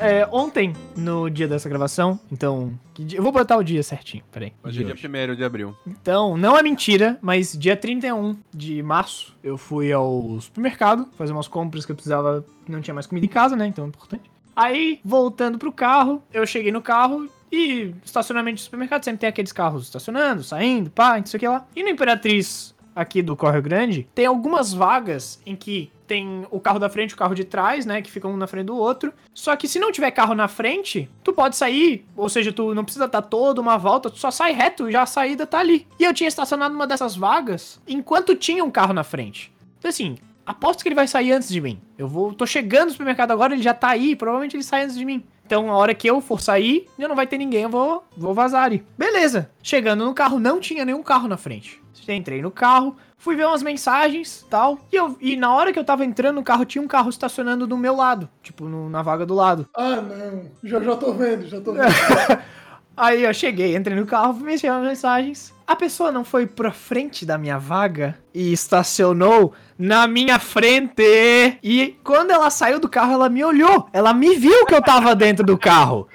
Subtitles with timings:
[0.00, 2.78] É, ontem, no dia dessa gravação, então.
[3.12, 4.52] Eu vou botar o dia certinho, peraí.
[4.62, 5.76] Hoje é dia 1 de abril.
[5.86, 11.48] Então, não é mentira, mas dia 31 de março eu fui ao supermercado fazer umas
[11.48, 12.44] compras que eu precisava.
[12.68, 13.66] Não tinha mais comida em casa, né?
[13.66, 14.30] Então é importante.
[14.54, 19.52] Aí, voltando pro carro, eu cheguei no carro e estacionamento de supermercado sempre tem aqueles
[19.52, 21.66] carros estacionando, saindo, pá, não sei o que lá.
[21.74, 26.80] E no Imperatriz, aqui do Correio Grande, tem algumas vagas em que tem o carro
[26.80, 28.02] da frente e o carro de trás, né?
[28.02, 29.12] Que ficam um na frente do outro.
[29.32, 32.82] Só que se não tiver carro na frente, tu pode sair, ou seja, tu não
[32.82, 35.86] precisa dar toda uma volta, tu só sai reto e já a saída tá ali.
[35.98, 39.52] E eu tinha estacionado numa dessas vagas enquanto tinha um carro na frente.
[39.78, 41.80] Então assim, aposto que ele vai sair antes de mim.
[41.96, 44.96] Eu vou, tô chegando no supermercado agora, ele já tá aí, provavelmente ele sai antes
[44.96, 45.22] de mim.
[45.44, 48.34] Então, a hora que eu for sair, já não vai ter ninguém, eu vou, vou
[48.34, 48.84] vazar ali.
[48.98, 49.50] Beleza.
[49.62, 51.80] Chegando no carro, não tinha nenhum carro na frente.
[52.14, 54.78] Entrei no carro, fui ver umas mensagens tal.
[54.92, 57.66] E, eu, e na hora que eu tava entrando no carro, tinha um carro estacionando
[57.66, 58.28] do meu lado.
[58.42, 59.68] Tipo, no- na vaga do lado.
[59.76, 60.44] Ah, não.
[60.62, 61.84] Já, já tô vendo, já tô vendo.
[62.96, 65.54] Aí eu cheguei, entrei no carro, mexi as mensagens.
[65.66, 71.58] A pessoa não foi pra frente da minha vaga e estacionou na minha frente.
[71.62, 73.88] E quando ela saiu do carro, ela me olhou.
[73.92, 76.08] Ela me viu que eu tava dentro do carro.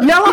[0.00, 0.28] E ela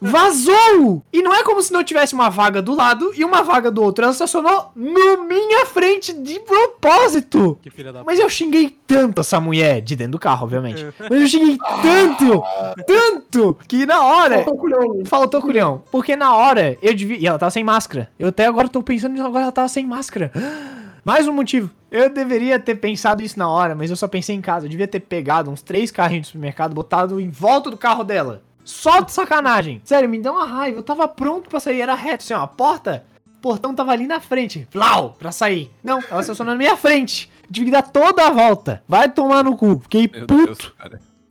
[0.00, 1.04] vazou!
[1.12, 3.82] E não é como se não tivesse uma vaga do lado e uma vaga do
[3.82, 4.04] outro.
[4.04, 7.58] Ela estacionou na minha frente de propósito.
[7.62, 10.86] Que filha da Mas eu xinguei tanto essa mulher, de dentro do carro, obviamente.
[10.98, 12.42] Mas eu xinguei tanto,
[12.86, 14.36] tanto, que na hora.
[14.36, 15.02] Faltou culhão.
[15.04, 15.82] Faltou culhão.
[15.90, 17.18] Porque na hora eu devia.
[17.18, 18.10] E ela tava sem máscara.
[18.18, 19.93] Eu até agora tô pensando nisso, agora ela tava sem máscara.
[21.04, 21.70] Mais um motivo.
[21.90, 24.66] Eu deveria ter pensado isso na hora, mas eu só pensei em casa.
[24.66, 28.42] Eu devia ter pegado uns três carrinhos do supermercado, botado em volta do carro dela.
[28.64, 29.82] Só de sacanagem.
[29.84, 30.78] Sério, me deu uma raiva.
[30.78, 32.40] Eu tava pronto pra sair, era reto, assim, ó.
[32.40, 33.04] A porta,
[33.36, 34.66] o portão tava ali na frente.
[34.70, 35.70] Flau, pra sair.
[35.82, 37.30] Não, ela estacionou na minha frente.
[37.52, 38.82] Tive que dar toda a volta.
[38.88, 39.80] Vai tomar no cu.
[39.82, 40.46] Fiquei Meu puto.
[40.46, 40.72] Deus.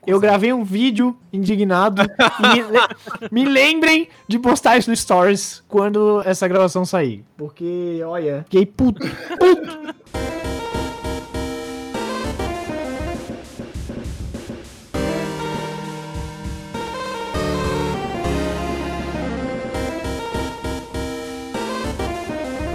[0.06, 2.02] Eu gravei um vídeo indignado.
[2.02, 7.24] e me, le- me lembrem de postar isso no Stories quando essa gravação sair.
[7.38, 9.00] Porque, olha, fiquei puto.
[9.40, 9.94] Puto.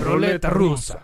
[0.04, 1.00] Roleta russa.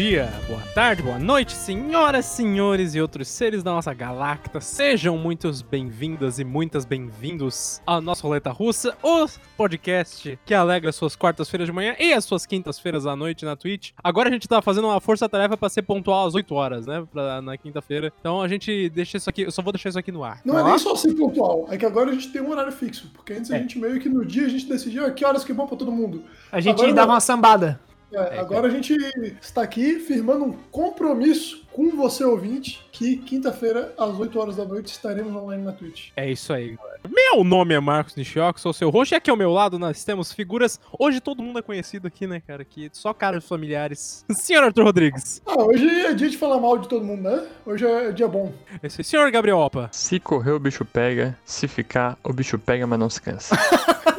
[0.00, 4.58] Dia, boa tarde, boa noite, senhoras, senhores e outros seres da nossa galacta.
[4.58, 9.26] Sejam muitos bem-vindas e muitas bem-vindos ao nosso Roleta Russa, o
[9.58, 13.90] podcast que alegra suas quartas-feiras de manhã e as suas quintas-feiras à noite na Twitch.
[14.02, 17.42] Agora a gente tá fazendo uma força-tarefa pra ser pontual às 8 horas, né, pra,
[17.42, 18.10] na quinta-feira.
[18.20, 20.40] Então a gente deixa isso aqui, eu só vou deixar isso aqui no ar.
[20.46, 23.10] Não é nem só ser pontual, é que agora a gente tem um horário fixo.
[23.12, 23.60] Porque antes a É.
[23.60, 25.76] gente meio que no dia a gente decidia "Ah, que horas que é bom pra
[25.76, 26.24] todo mundo.
[26.50, 27.14] A gente Agora dava não.
[27.16, 27.78] uma sambada.
[28.12, 28.96] É, agora a gente
[29.40, 34.88] está aqui firmando um compromisso com você, ouvinte, que quinta-feira, às 8 horas da noite,
[34.88, 36.10] estaremos online na Twitch.
[36.16, 37.00] É isso aí, galera.
[37.08, 39.14] Meu nome é Marcos Nishioca, sou seu host.
[39.14, 40.80] E aqui ao meu lado nós temos figuras.
[40.98, 42.64] Hoje todo mundo é conhecido aqui, né, cara?
[42.64, 44.24] Que só caras familiares.
[44.34, 45.40] Senhor Arthur Rodrigues.
[45.46, 47.46] Ah, hoje é dia de falar mal de todo mundo, né?
[47.64, 48.52] Hoje é dia bom.
[48.82, 49.88] Esse senhor Gabriel Opa.
[49.92, 51.38] Se correr, o bicho pega.
[51.44, 53.56] Se ficar, o bicho pega, mas não se cansa.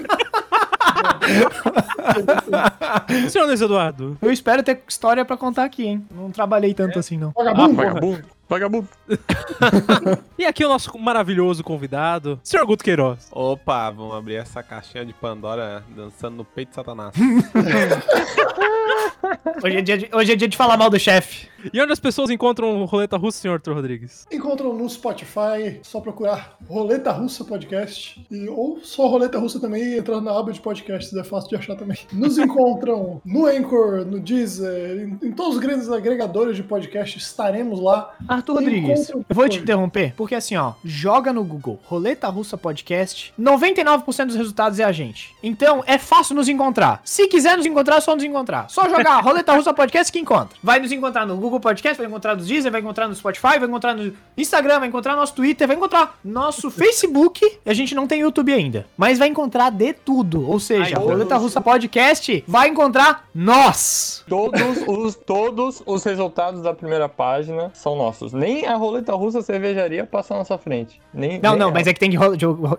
[3.29, 4.17] senhor Luiz Eduardo.
[4.21, 6.05] Eu espero ter história pra contar aqui, hein?
[6.11, 7.31] Não trabalhei tanto assim, não.
[7.35, 8.87] Vagabundo, vagabundo, vagabundo.
[10.37, 13.27] E aqui o nosso maravilhoso convidado, senhor Guto Queiroz.
[13.31, 17.13] Opa, vamos abrir essa caixinha de Pandora dançando no peito de Satanás.
[19.63, 21.47] Hoje é dia de, hoje é dia de falar mal do chefe.
[21.71, 24.25] E onde as pessoas encontram o Roleta Russa, senhor Arthur Rodrigues?
[24.31, 28.25] Encontram no Spotify, só procurar Roleta Russa Podcast.
[28.31, 31.75] E, ou só Roleta Russa também, entrando na aba de podcasts, é fácil de achar
[31.75, 31.97] também.
[32.11, 37.79] Nos encontram no Anchor, no Deezer, em, em todos os grandes agregadores de podcast, estaremos
[37.79, 38.15] lá.
[38.41, 43.31] Arthur Rodrigues, eu vou te interromper, porque assim, ó, joga no Google Roleta Russa Podcast,
[43.39, 45.33] 99% dos resultados é a gente.
[45.43, 47.01] Então, é fácil nos encontrar.
[47.05, 48.69] Se quiser nos encontrar, é só nos encontrar.
[48.69, 50.57] Só jogar Roleta Russa Podcast que encontra.
[50.63, 53.65] Vai nos encontrar no Google Podcast, vai encontrar no Deezer, vai encontrar no Spotify, vai
[53.65, 57.45] encontrar no Instagram, vai encontrar no nosso Twitter, vai encontrar nosso Facebook.
[57.63, 60.49] E a gente não tem YouTube ainda, mas vai encontrar de tudo.
[60.49, 61.37] Ou seja, Ai, Roleta.
[61.37, 64.23] Russa Podcast vai encontrar nós.
[64.27, 68.30] Todos os, todos os resultados da primeira página são nossos.
[68.31, 71.01] Nem a roleta russa cervejaria passa na nossa frente.
[71.13, 71.71] Nem, Não, nem não, ela.
[71.71, 72.17] mas é que tem que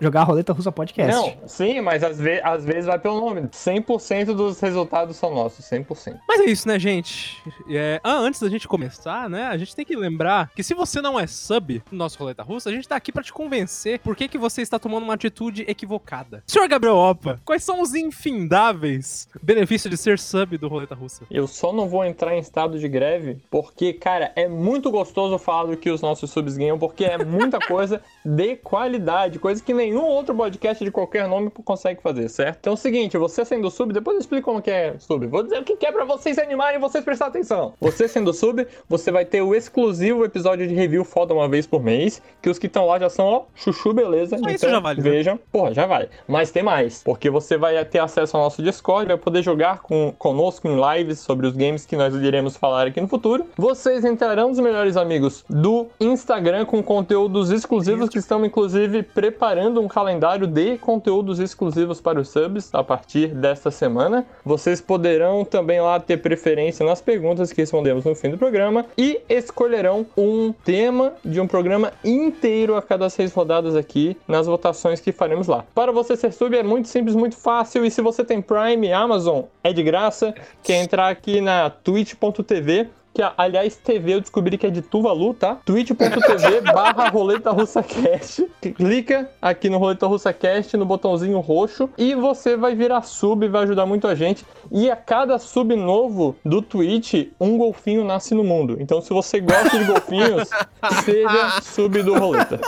[0.01, 1.13] jogar Roleta Russa Podcast.
[1.13, 3.41] Não, sim, mas às, ve às vezes vai pelo nome.
[3.41, 6.17] 100% dos resultados são nossos, 100%.
[6.27, 7.41] Mas é isso, né, gente?
[7.69, 11.01] É, ah, antes da gente começar, né, a gente tem que lembrar que se você
[11.01, 14.15] não é sub do nosso Roleta Russa, a gente tá aqui pra te convencer por
[14.15, 16.43] que, que você está tomando uma atitude equivocada.
[16.47, 21.23] Senhor Gabriel Opa, quais são os infindáveis benefícios de ser sub do Roleta Russa?
[21.29, 25.65] Eu só não vou entrar em estado de greve porque, cara, é muito gostoso falar
[25.65, 30.05] do que os nossos subs ganham, porque é muita coisa de qualidade, coisa que nenhum
[30.05, 32.57] outro podcast de qualquer nome consegue fazer, certo?
[32.59, 35.25] Então é o seguinte, você sendo sub, depois eu explico como que é sub.
[35.27, 37.73] Vou dizer o que é pra vocês animarem e vocês prestar atenção.
[37.79, 41.81] Você sendo sub, você vai ter o exclusivo episódio de review foda uma vez por
[41.81, 44.35] mês, que os que estão lá já são, ó, chuchu, beleza.
[44.35, 45.09] Então, isso já vale, né?
[45.09, 45.39] vejam.
[45.51, 46.09] Porra, já vale.
[46.27, 50.13] Mas tem mais, porque você vai ter acesso ao nosso Discord, vai poder jogar com,
[50.17, 53.45] conosco em lives sobre os games que nós iremos falar aqui no futuro.
[53.55, 59.87] Vocês entrarão nos melhores amigos do Instagram com conteúdos exclusivos que estão inclusive preparando um
[59.87, 64.25] calendário de conteúdos exclusivos para os subs a partir desta semana.
[64.43, 69.19] Vocês poderão também lá ter preferência nas perguntas que respondemos no fim do programa e
[69.29, 75.11] escolherão um tema de um programa inteiro a cada seis rodadas aqui nas votações que
[75.11, 75.65] faremos lá.
[75.73, 79.43] Para você ser sub é muito simples, muito fácil e se você tem Prime, Amazon,
[79.63, 80.33] é de graça.
[80.63, 85.55] Quer entrar aqui na twitch.tv que aliás TV eu descobri que é de Tuvalu, tá?
[85.63, 88.49] twitch.tv barra roleta russa cast.
[88.61, 93.63] Clica aqui no roleta russa cast no botãozinho roxo e você vai virar sub, vai
[93.63, 94.45] ajudar muito a gente.
[94.71, 98.77] E a cada sub novo do Twitch, um golfinho nasce no mundo.
[98.79, 100.49] Então se você gosta de golfinhos,
[101.05, 102.59] seja sub do roleta.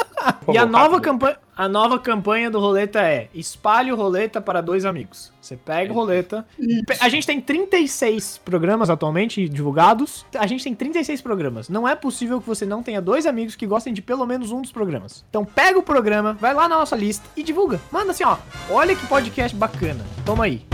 [0.52, 4.86] E a nova, campanha, a nova campanha do Roleta é espalhe o Roleta para dois
[4.86, 5.32] amigos.
[5.42, 6.46] Você pega o Roleta.
[7.00, 10.26] A gente tem 36 programas atualmente divulgados.
[10.38, 11.70] A gente tem 36 programas.
[11.70, 14.62] Não é possível que você não tenha dois amigos que gostem de pelo menos um
[14.62, 15.24] dos programas.
[15.30, 17.80] Então pega o programa, vai lá na nossa lista e divulga.
[17.92, 18.38] Manda assim, ó.
[18.70, 20.04] Olha que podcast bacana.
[20.26, 20.66] Toma aí.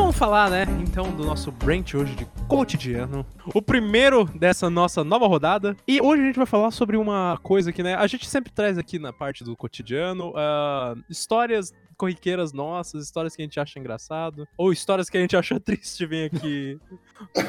[0.00, 3.24] Vamos falar, né, então, do nosso branch hoje de cotidiano.
[3.54, 5.76] O primeiro dessa nossa nova rodada.
[5.86, 8.78] E hoje a gente vai falar sobre uma coisa que, né, a gente sempre traz
[8.78, 14.48] aqui na parte do cotidiano, ah, histórias corriqueiras nossas, histórias que a gente acha engraçado,
[14.56, 16.80] ou histórias que a gente acha triste vir aqui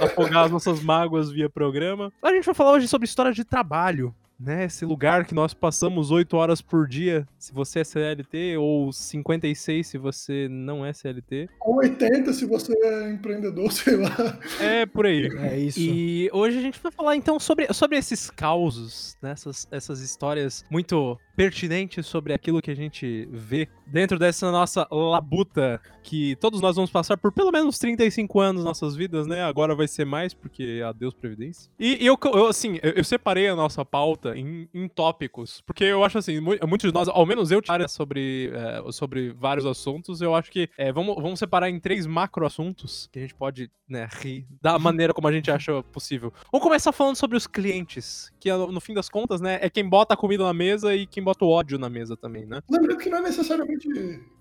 [0.01, 2.11] afogar as nossas mágoas via programa.
[2.21, 4.13] A gente vai falar hoje sobre história de trabalho.
[4.41, 8.91] Né, esse lugar que nós passamos 8 horas por dia, se você é CLT, ou
[8.91, 11.47] 56 se você não é CLT.
[11.59, 14.39] Ou 80 se você é empreendedor, sei lá.
[14.59, 15.27] É por aí.
[15.37, 15.79] É isso.
[15.79, 19.31] E hoje a gente vai falar então sobre, sobre esses causos, né?
[19.31, 25.81] essas, essas histórias muito pertinentes sobre aquilo que a gente vê dentro dessa nossa labuta
[26.03, 29.43] que todos nós vamos passar por pelo menos 35 anos nossas vidas, né?
[29.43, 31.69] Agora vai ser mais porque adeus previdência.
[31.79, 36.03] E eu, eu, assim, eu, eu separei a nossa pauta em, em tópicos, porque eu
[36.03, 40.21] acho assim, mu- muitos de nós, ao menos eu, área sobre, é, sobre vários assuntos,
[40.21, 43.69] eu acho que é, vamos, vamos separar em três macro assuntos que a gente pode,
[43.87, 46.33] né, rir da maneira como a gente acha possível.
[46.51, 50.15] Vamos começar falando sobre os clientes, que no fim das contas, né, é quem bota
[50.15, 52.59] a comida na mesa e quem bota o ódio na mesa também, né?
[52.69, 53.87] Lembrando que não é necessariamente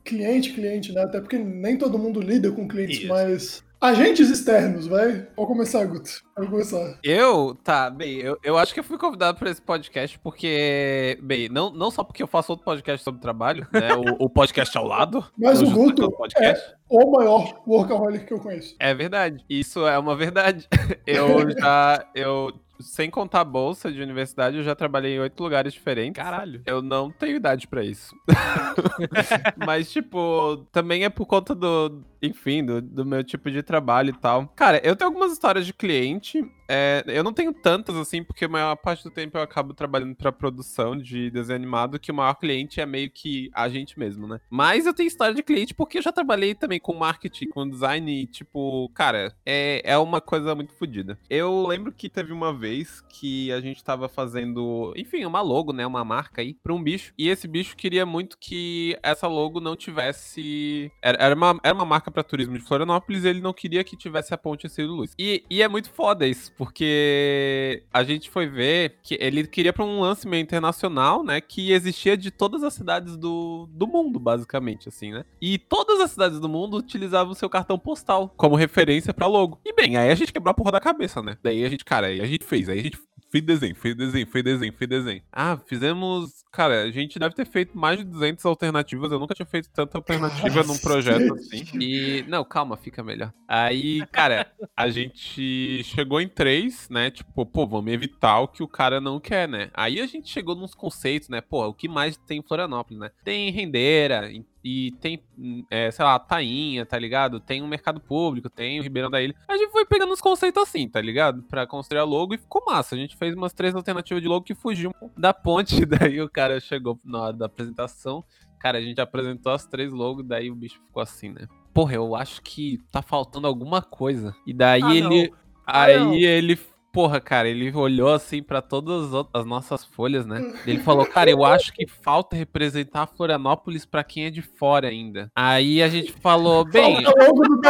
[0.02, 1.02] cliente, cliente, né?
[1.02, 3.08] Até porque nem todo mundo lida com clientes, Isso.
[3.08, 5.22] mas agentes externos, vai?
[5.36, 6.10] Pode começar, Guto.
[6.34, 6.98] Pode começar.
[7.02, 11.50] Eu, tá, bem, eu, eu acho que eu fui convidado para esse podcast porque, bem,
[11.50, 14.86] não, não só porque eu faço outro podcast sobre trabalho, né, o, o podcast ao
[14.86, 15.24] lado.
[15.36, 16.74] Mas o Guto podcast.
[16.88, 18.74] O maior workaholic que eu conheço.
[18.78, 19.44] É verdade.
[19.48, 20.66] Isso é uma verdade.
[21.06, 22.04] Eu já.
[22.14, 26.22] Eu, sem contar a bolsa de universidade, eu já trabalhei em oito lugares diferentes.
[26.22, 26.62] Caralho.
[26.66, 28.14] Eu não tenho idade pra isso.
[29.66, 32.02] Mas, tipo, também é por conta do.
[32.22, 34.46] Enfim, do, do meu tipo de trabalho e tal.
[34.54, 36.44] Cara, eu tenho algumas histórias de cliente.
[36.70, 40.14] É, eu não tenho tantas assim, porque a maior parte do tempo eu acabo trabalhando
[40.14, 44.28] pra produção de desenho animado, que o maior cliente é meio que a gente mesmo,
[44.28, 44.40] né?
[44.48, 48.22] Mas eu tenho história de cliente porque eu já trabalhei também com marketing, com design,
[48.22, 51.18] e, tipo, cara, é, é uma coisa muito fodida.
[51.28, 55.84] Eu lembro que teve uma vez que a gente tava fazendo, enfim, uma logo, né?
[55.84, 57.12] Uma marca aí, pra um bicho.
[57.18, 60.90] E esse bicho queria muito que essa logo não tivesse.
[61.02, 63.96] Era, era, uma, era uma marca pra turismo de Florianópolis e ele não queria que
[63.96, 65.12] tivesse a ponte Ciro Luz.
[65.18, 69.82] E, e é muito foda isso, porque a gente foi ver que ele queria pra
[69.82, 71.40] um lance meio internacional, né?
[71.40, 75.24] Que existia de todas as cidades do, do mundo, basicamente, assim, né?
[75.40, 79.58] E todas as cidades do mundo utilizavam o seu cartão postal como referência pra logo.
[79.64, 81.38] E bem, aí a gente quebrou a porra da cabeça, né?
[81.42, 82.98] Daí a gente, cara, aí a gente fez, aí a gente
[83.30, 85.22] fez desenho, fez desenho, fez desenho, fez desenho.
[85.32, 86.44] Ah, fizemos.
[86.52, 89.12] Cara, a gente deve ter feito mais de 200 alternativas.
[89.12, 91.64] Eu nunca tinha feito tanta alternativa num projeto assim.
[91.80, 92.24] E.
[92.26, 93.32] Não, calma, fica melhor.
[93.46, 97.10] Aí, cara, a gente chegou em três, né?
[97.10, 99.70] Tipo, pô, vamos evitar o que o cara não quer, né?
[99.74, 101.40] Aí a gente chegou nos conceitos, né?
[101.40, 103.10] Pô, o que mais tem em Florianópolis, né?
[103.24, 105.22] Tem rendeira, em- e tem,
[105.70, 107.40] é, sei lá, tainha, tá ligado?
[107.40, 109.34] Tem um mercado público, tem o Ribeirão da Ilha.
[109.48, 111.42] A gente foi pegando os conceitos assim, tá ligado?
[111.44, 112.94] Pra construir a logo e ficou massa.
[112.94, 115.84] A gente fez umas três alternativas de logo que fugiam da ponte.
[115.86, 118.24] Daí o cara chegou na hora da apresentação.
[118.58, 121.46] Cara, a gente apresentou as três logos, daí o bicho ficou assim, né?
[121.72, 124.34] porra, eu acho que tá faltando alguma coisa.
[124.46, 125.28] E daí Ah, ele.
[125.30, 125.36] não.
[125.66, 126.10] Ah, não.
[126.10, 126.58] Aí ele.
[126.92, 130.52] Porra, cara, ele olhou assim pra todas as nossas folhas, né?
[130.66, 135.30] Ele falou, cara, eu acho que falta representar Florianópolis pra quem é de fora ainda.
[135.36, 137.60] Aí a gente falou, bem, Falta logo do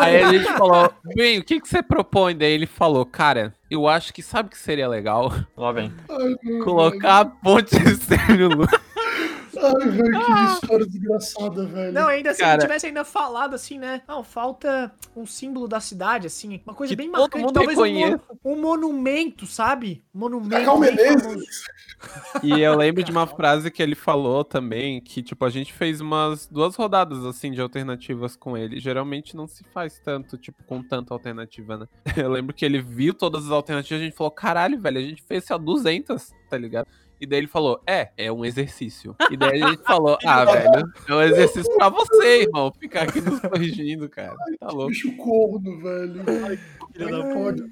[0.00, 2.36] aí a gente falou, bem, o que que você propõe?
[2.36, 5.32] Daí ele falou, cara, eu acho que sabe o que seria legal?
[5.56, 5.92] Lá vem.
[6.62, 8.70] Colocar a ponte Estênio Luz.
[9.62, 10.32] Ai, velho, que
[10.64, 11.92] história desgraçada, velho.
[11.92, 14.02] Não, ainda se Cara- ele tivesse ainda falado assim, né?
[14.08, 16.60] Não, falta um símbolo da cidade, assim.
[16.66, 17.44] Uma coisa Que bem todo marcante.
[17.44, 17.78] mundo Talvez
[18.44, 20.02] um, um monumento, sabe?
[20.12, 20.50] Monumento.
[20.50, 20.78] Cacau.
[20.78, 21.62] Menezes.
[22.42, 26.00] E eu lembro de uma frase que ele falou também, que tipo, a gente fez
[26.00, 28.80] umas duas rodadas assim de alternativas com ele.
[28.80, 31.86] Geralmente não se faz tanto, tipo, com tanta alternativa, né?
[32.16, 35.02] Eu lembro que ele viu todas as alternativas e a gente falou, caralho, velho, a
[35.02, 36.86] gente fez só 200, tá ligado?
[37.20, 39.14] E daí ele falou, é, é um exercício.
[39.30, 43.20] E daí a gente falou, ah, velho, é um exercício pra você, irmão, ficar aqui
[43.20, 44.34] nos corrigindo, cara.
[44.58, 44.88] Tá louco.
[44.88, 46.22] Bicho corno, velho.
[46.48, 46.58] Ai,
[47.34, 47.70] pode.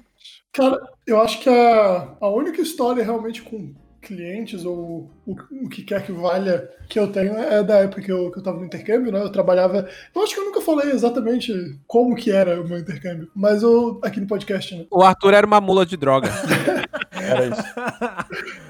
[0.51, 5.83] Cara, eu acho que a, a única história realmente com clientes ou o, o que
[5.83, 8.65] quer que valha que eu tenho é da época que eu, que eu tava no
[8.65, 9.21] intercâmbio, né?
[9.21, 9.87] Eu trabalhava.
[10.15, 11.53] Eu acho que eu nunca falei exatamente
[11.85, 13.99] como que era o meu intercâmbio, mas eu.
[14.03, 14.85] aqui no podcast, né?
[14.89, 16.29] O Arthur era uma mula de droga.
[17.29, 17.63] Era isso.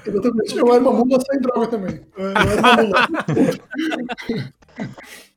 [0.06, 0.56] Exatamente.
[0.58, 2.00] Eu era uma mula sem droga também.
[2.16, 3.08] Eu, eu era uma mula.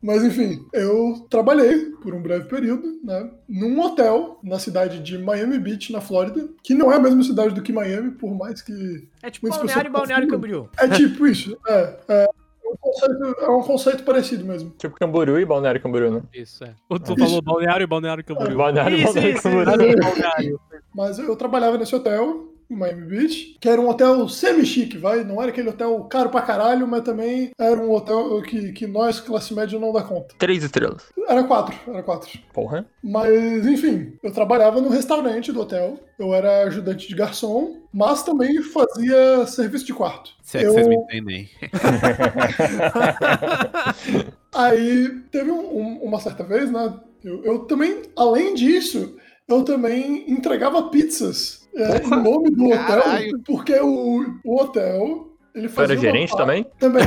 [0.02, 5.58] Mas enfim, eu trabalhei por um breve período, né, num hotel na cidade de Miami
[5.58, 9.08] Beach, na Flórida, que não é a mesma cidade do que Miami, por mais que.
[9.22, 10.28] É tipo balneário e balneário.
[10.28, 10.70] Camboriú.
[10.78, 11.58] É tipo isso.
[11.68, 12.30] É, é,
[12.66, 14.72] um conceito, é um conceito parecido mesmo.
[14.72, 16.22] Tipo Camboriú e Balneário Camboriú, né?
[16.34, 16.74] Isso, é.
[16.90, 18.58] O tu falou balneário e balneário Camboriú.
[18.58, 19.96] Balneário e Balneário isso, Camboriú.
[20.00, 20.60] Balneário.
[20.94, 25.24] Mas eu trabalhava nesse hotel, em Miami Beach, que era um hotel semi-chique, vai?
[25.24, 29.20] Não era aquele hotel caro pra caralho, mas também era um hotel que, que nós,
[29.20, 30.36] classe média, não dá conta.
[30.38, 31.04] Três estrelas.
[31.28, 32.30] Era quatro, era quatro.
[32.54, 32.86] Porra.
[33.04, 38.62] Mas, enfim, eu trabalhava no restaurante do hotel, eu era ajudante de garçom, mas também
[38.62, 40.32] fazia serviço de quarto.
[40.42, 41.50] Se é que Eu- vocês me entendem.
[44.54, 46.94] Aí teve um- um- uma certa vez, né?
[47.24, 49.16] Eu, eu também, além disso,
[49.48, 53.40] eu também entregava pizzas é, em nome do hotel, Caralho.
[53.46, 56.66] porque o, o hotel ele Tu fazia era gerente também?
[56.80, 57.04] Também.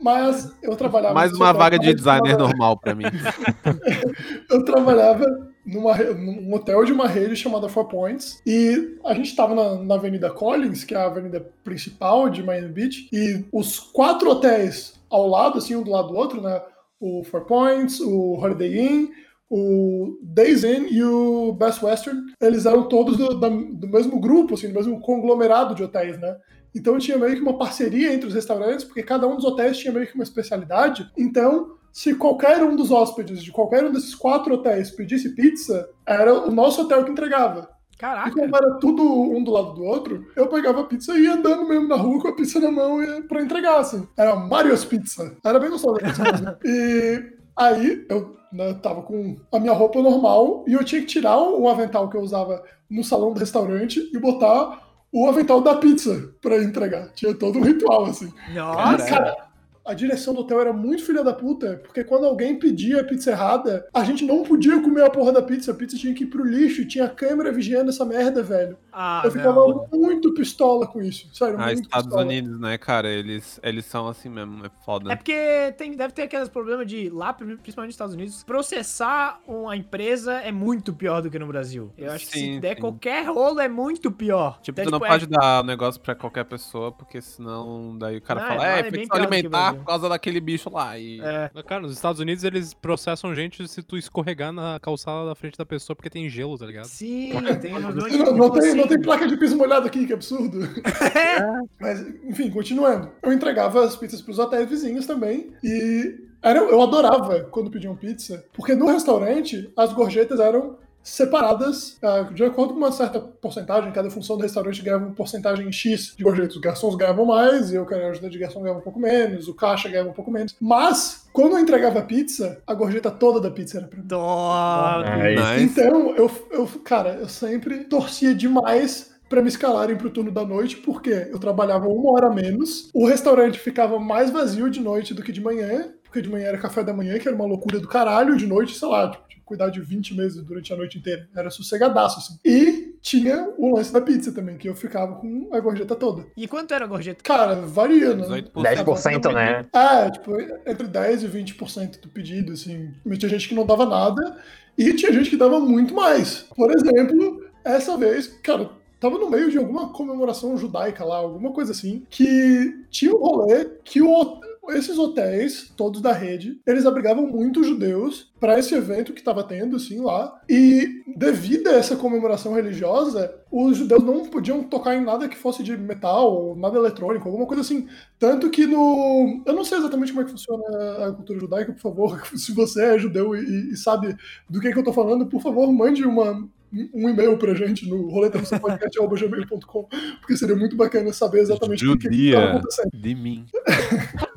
[0.00, 1.14] Mas eu trabalhava.
[1.14, 3.04] Mais uma vaga de designer trabalhava- normal pra mim.
[4.48, 5.24] Eu trabalhava
[5.66, 8.40] numa, num hotel de uma rede chamada Four Points.
[8.46, 12.68] E a gente estava na, na Avenida Collins, que é a avenida principal de Miami
[12.68, 13.08] Beach.
[13.12, 16.60] E os quatro hotéis ao lado, assim, um do lado do outro, né?
[17.00, 19.08] O Four Points, o Holiday Inn,
[19.50, 24.68] o Days Inn e o Best Western, eles eram todos do, do mesmo grupo, assim,
[24.68, 26.36] do mesmo conglomerado de hotéis, né?
[26.74, 29.92] Então tinha meio que uma parceria entre os restaurantes, porque cada um dos hotéis tinha
[29.92, 31.10] meio que uma especialidade.
[31.16, 36.32] Então, se qualquer um dos hóspedes de qualquer um desses quatro hotéis pedisse pizza, era
[36.46, 37.70] o nosso hotel que entregava.
[37.94, 38.30] E Caraca.
[38.30, 41.66] como era tudo um do lado do outro, eu pegava a pizza e ia andando
[41.66, 44.06] mesmo na rua com a pizza na mão e- pra entregar, assim.
[44.16, 45.34] Era Mario's Pizza.
[45.42, 46.56] Era bem gostosa a pizza mesmo.
[46.64, 51.38] E aí eu né, tava com a minha roupa normal e eu tinha que tirar
[51.38, 56.32] o avental que eu usava no salão do restaurante e botar o avental da pizza
[56.40, 57.10] pra entregar.
[57.14, 58.32] Tinha todo um ritual, assim.
[58.54, 59.06] Nossa.
[59.06, 59.48] Cara,
[59.84, 63.30] a direção do hotel era muito filha da puta, porque quando alguém pedia a pizza
[63.30, 66.26] errada, a gente não podia comer a porra da pizza, a pizza tinha que ir
[66.26, 68.76] pro lixo, tinha câmera vigiando essa merda, velho.
[69.00, 69.86] Ah, eu ficava não.
[69.92, 72.24] muito pistola com isso, sério, Ah, muito Estados pistola.
[72.26, 73.08] Unidos, né, cara?
[73.08, 75.12] Eles, eles são assim mesmo, é foda.
[75.12, 79.76] É porque tem, deve ter aqueles problemas de lá, principalmente nos Estados Unidos, processar uma
[79.76, 81.92] empresa é muito pior do que no Brasil.
[81.96, 82.80] Eu acho que se Sim, der sim.
[82.80, 84.58] qualquer rolo é muito pior.
[84.62, 88.16] Tipo, Então, tu não é- pode dar o negócio pra qualquer pessoa, porque senão daí
[88.16, 90.68] o cara Não, fala, é, é do que o alimentar Brasil." por causa daquele bicho
[90.70, 90.98] lá.
[90.98, 91.20] E...
[91.20, 91.50] É.
[91.64, 95.64] Cara, nos Estados Unidos eles processam gente se tu escorregar na calçada da frente da
[95.64, 96.86] pessoa porque tem gelo, tá ligado?
[96.86, 98.74] Sim, tem um Não, não tem, assim.
[98.78, 100.58] não tem placa de piso molhado aqui, que absurdo.
[100.64, 101.62] É.
[101.80, 103.10] Mas, enfim, continuando.
[103.22, 105.52] Eu entregava as pizzas pros hotéis vizinhos também.
[105.62, 112.28] E era, eu adorava quando pediam pizza, porque no restaurante as gorjetas eram separadas ah,
[112.32, 113.92] de acordo com uma certa porcentagem.
[113.92, 116.56] Cada função do restaurante ganhava uma porcentagem X de gorjetas.
[116.56, 119.54] Os garçons ganhavam mais, eu, que era ajudante de garçom, ganhava um pouco menos, o
[119.54, 120.54] caixa ganhava um pouco menos.
[120.60, 124.06] Mas, quando eu entregava a pizza, a gorjeta toda da pizza era pra mim.
[124.06, 125.02] Dó.
[125.02, 125.62] Nice.
[125.64, 130.76] Então, eu, eu, cara, eu sempre torcia demais pra me escalarem pro turno da noite,
[130.78, 135.22] porque eu trabalhava uma hora a menos, o restaurante ficava mais vazio de noite do
[135.22, 137.86] que de manhã, porque de manhã era café da manhã, que era uma loucura do
[137.86, 140.98] caralho, de noite, sei lá, tipo, tinha que cuidar de 20 meses durante a noite
[140.98, 141.28] inteira.
[141.36, 142.38] Era sossegadaço, assim.
[142.44, 146.26] E tinha o lance da pizza também, que eu ficava com a gorjeta toda.
[146.36, 147.22] E quanto era a gorjeta?
[147.22, 148.26] Cara, varia, né?
[148.26, 148.52] 18%.
[148.54, 149.64] 10%, né?
[149.72, 152.90] É, tipo, entre 10% e 20% do pedido, assim.
[153.04, 154.38] Mas tinha gente que não dava nada
[154.76, 156.46] e tinha gente que dava muito mais.
[156.56, 161.72] Por exemplo, essa vez, cara, tava no meio de alguma comemoração judaica lá, alguma coisa
[161.72, 167.66] assim, que tinha um rolê que o, esses hotéis, todos da rede, eles abrigavam muitos
[167.66, 170.40] judeus para esse evento que estava tendo, assim, lá.
[170.48, 175.62] E devido a essa comemoração religiosa, os judeus não podiam tocar em nada que fosse
[175.62, 177.88] de metal, ou nada eletrônico, alguma coisa assim.
[178.18, 179.42] Tanto que no.
[179.46, 182.94] Eu não sei exatamente como é que funciona a cultura judaica, por favor, se você
[182.94, 184.16] é judeu e, e sabe
[184.48, 186.48] do que, que eu tô falando, por favor, mande uma,
[186.94, 189.88] um e-mail pra gente no roletamosapodcast.gmail.com,
[190.20, 192.90] porque seria muito bacana saber exatamente o que, que tá acontecendo.
[192.92, 193.46] de mim.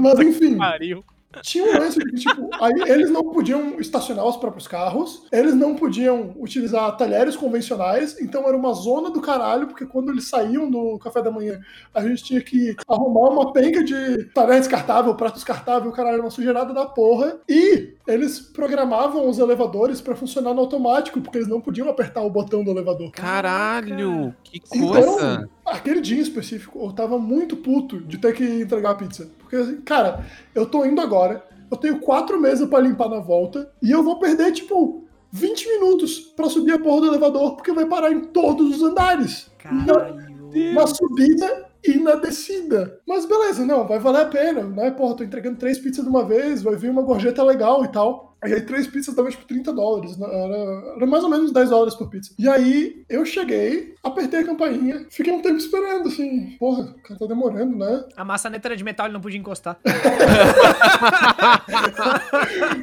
[0.00, 1.04] Mas enfim, Pariu.
[1.42, 5.76] tinha um lance de tipo, aí eles não podiam estacionar os próprios carros, eles não
[5.76, 10.98] podiam utilizar talheres convencionais, então era uma zona do caralho, porque quando eles saíam do
[10.98, 11.60] café da manhã,
[11.94, 16.72] a gente tinha que arrumar uma penca de talher descartável, prato descartável, caralho, uma sujeirada
[16.72, 17.38] da porra.
[17.48, 22.30] E eles programavam os elevadores pra funcionar no automático, porque eles não podiam apertar o
[22.30, 23.10] botão do elevador.
[23.12, 25.48] Caralho, que Então, coisa.
[25.70, 29.30] Aquele dia em específico, eu tava muito puto de ter que entregar a pizza.
[29.38, 30.24] Porque, assim, cara,
[30.54, 34.18] eu tô indo agora, eu tenho quatro meses pra limpar na volta, e eu vou
[34.18, 38.76] perder, tipo, 20 minutos pra subir a porra do elevador, porque vai parar em todos
[38.76, 39.50] os andares.
[39.58, 40.30] Caralho.
[40.74, 43.00] Na subida e na descida.
[43.06, 44.90] Mas beleza, não, vai valer a pena, né?
[44.90, 48.29] Porra, tô entregando três pizzas de uma vez, vai vir uma gorjeta legal e tal.
[48.44, 50.26] E aí três pizzas dava tipo 30 dólares, né?
[50.26, 52.32] era, era mais ou menos 10 dólares por pizza.
[52.38, 57.18] E aí eu cheguei, apertei a campainha, fiquei um tempo esperando, assim, porra, o cara
[57.18, 58.04] tá demorando, né?
[58.16, 59.78] A maçaneta era de metal, ele não podia encostar.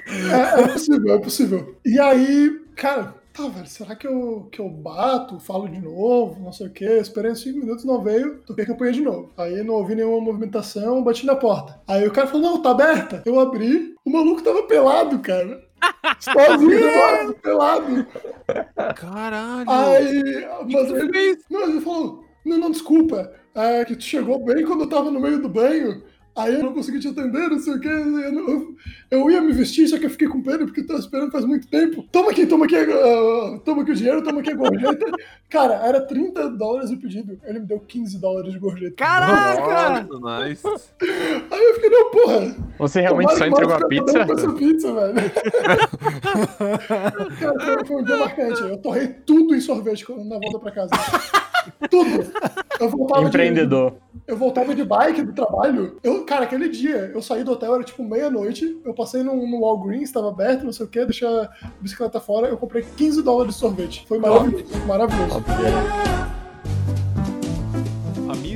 [0.08, 1.76] É, é possível, é possível.
[1.86, 6.52] E aí, cara, tá, velho, será que eu, que eu bato, falo de novo, não
[6.52, 6.86] sei o quê?
[6.86, 9.32] Esperei uns 5 minutos, não veio, toquei a campanha de novo.
[9.38, 11.80] Aí não ouvi nenhuma movimentação, bati na porta.
[11.88, 13.22] Aí o cara falou, não, tá aberta.
[13.26, 15.64] Eu abri, o maluco tava pelado, cara.
[16.20, 18.08] Sozinho, mano, pelado.
[18.96, 19.70] Caralho.
[19.70, 21.38] Aí, mas ele, fez?
[21.48, 25.20] não, ele falou, não, não, desculpa, é que tu chegou bem quando eu tava no
[25.20, 26.02] meio do banho,
[26.38, 28.76] aí eu não consegui te atender, não sei o que, eu, não-
[29.10, 31.44] eu ia me vestir, só que eu fiquei com pena porque eu tava esperando faz
[31.46, 32.04] muito tempo.
[32.12, 35.06] Toma aqui, toma aqui, ah, toma aqui o dinheiro, toma aqui a gorjeta.
[35.50, 38.96] Cara, era 30 dólares o pedido, ele me deu 15 dólares de gorjeta.
[38.98, 40.06] Caraca!
[40.10, 40.68] Nossa, nice.
[41.52, 44.02] Aí eu fiquei, não, porra, Você realmente só entregou a pizza?
[44.02, 45.14] eu tô dando com essa pizza, velho.
[47.40, 48.62] Cara, foi, foi um dia marcante.
[48.62, 50.90] Eu torrei tudo em sorvete quando- na volta pra casa.
[51.90, 52.32] tudo.
[52.80, 53.96] Eu voltava de- Empreendedor.
[54.28, 55.98] Eu voltava de bike do trabalho.
[56.04, 58.80] Eu, cara, aquele dia, eu saí do hotel, era tipo meia-noite.
[58.84, 62.48] Eu passei no Walgreens, tava aberto, não sei o que, deixei a bicicleta fora.
[62.48, 64.06] Eu comprei 15 dólares de sorvete.
[64.06, 64.66] Foi maravilhoso.
[64.86, 65.44] Maravilhoso.
[65.48, 67.07] A minha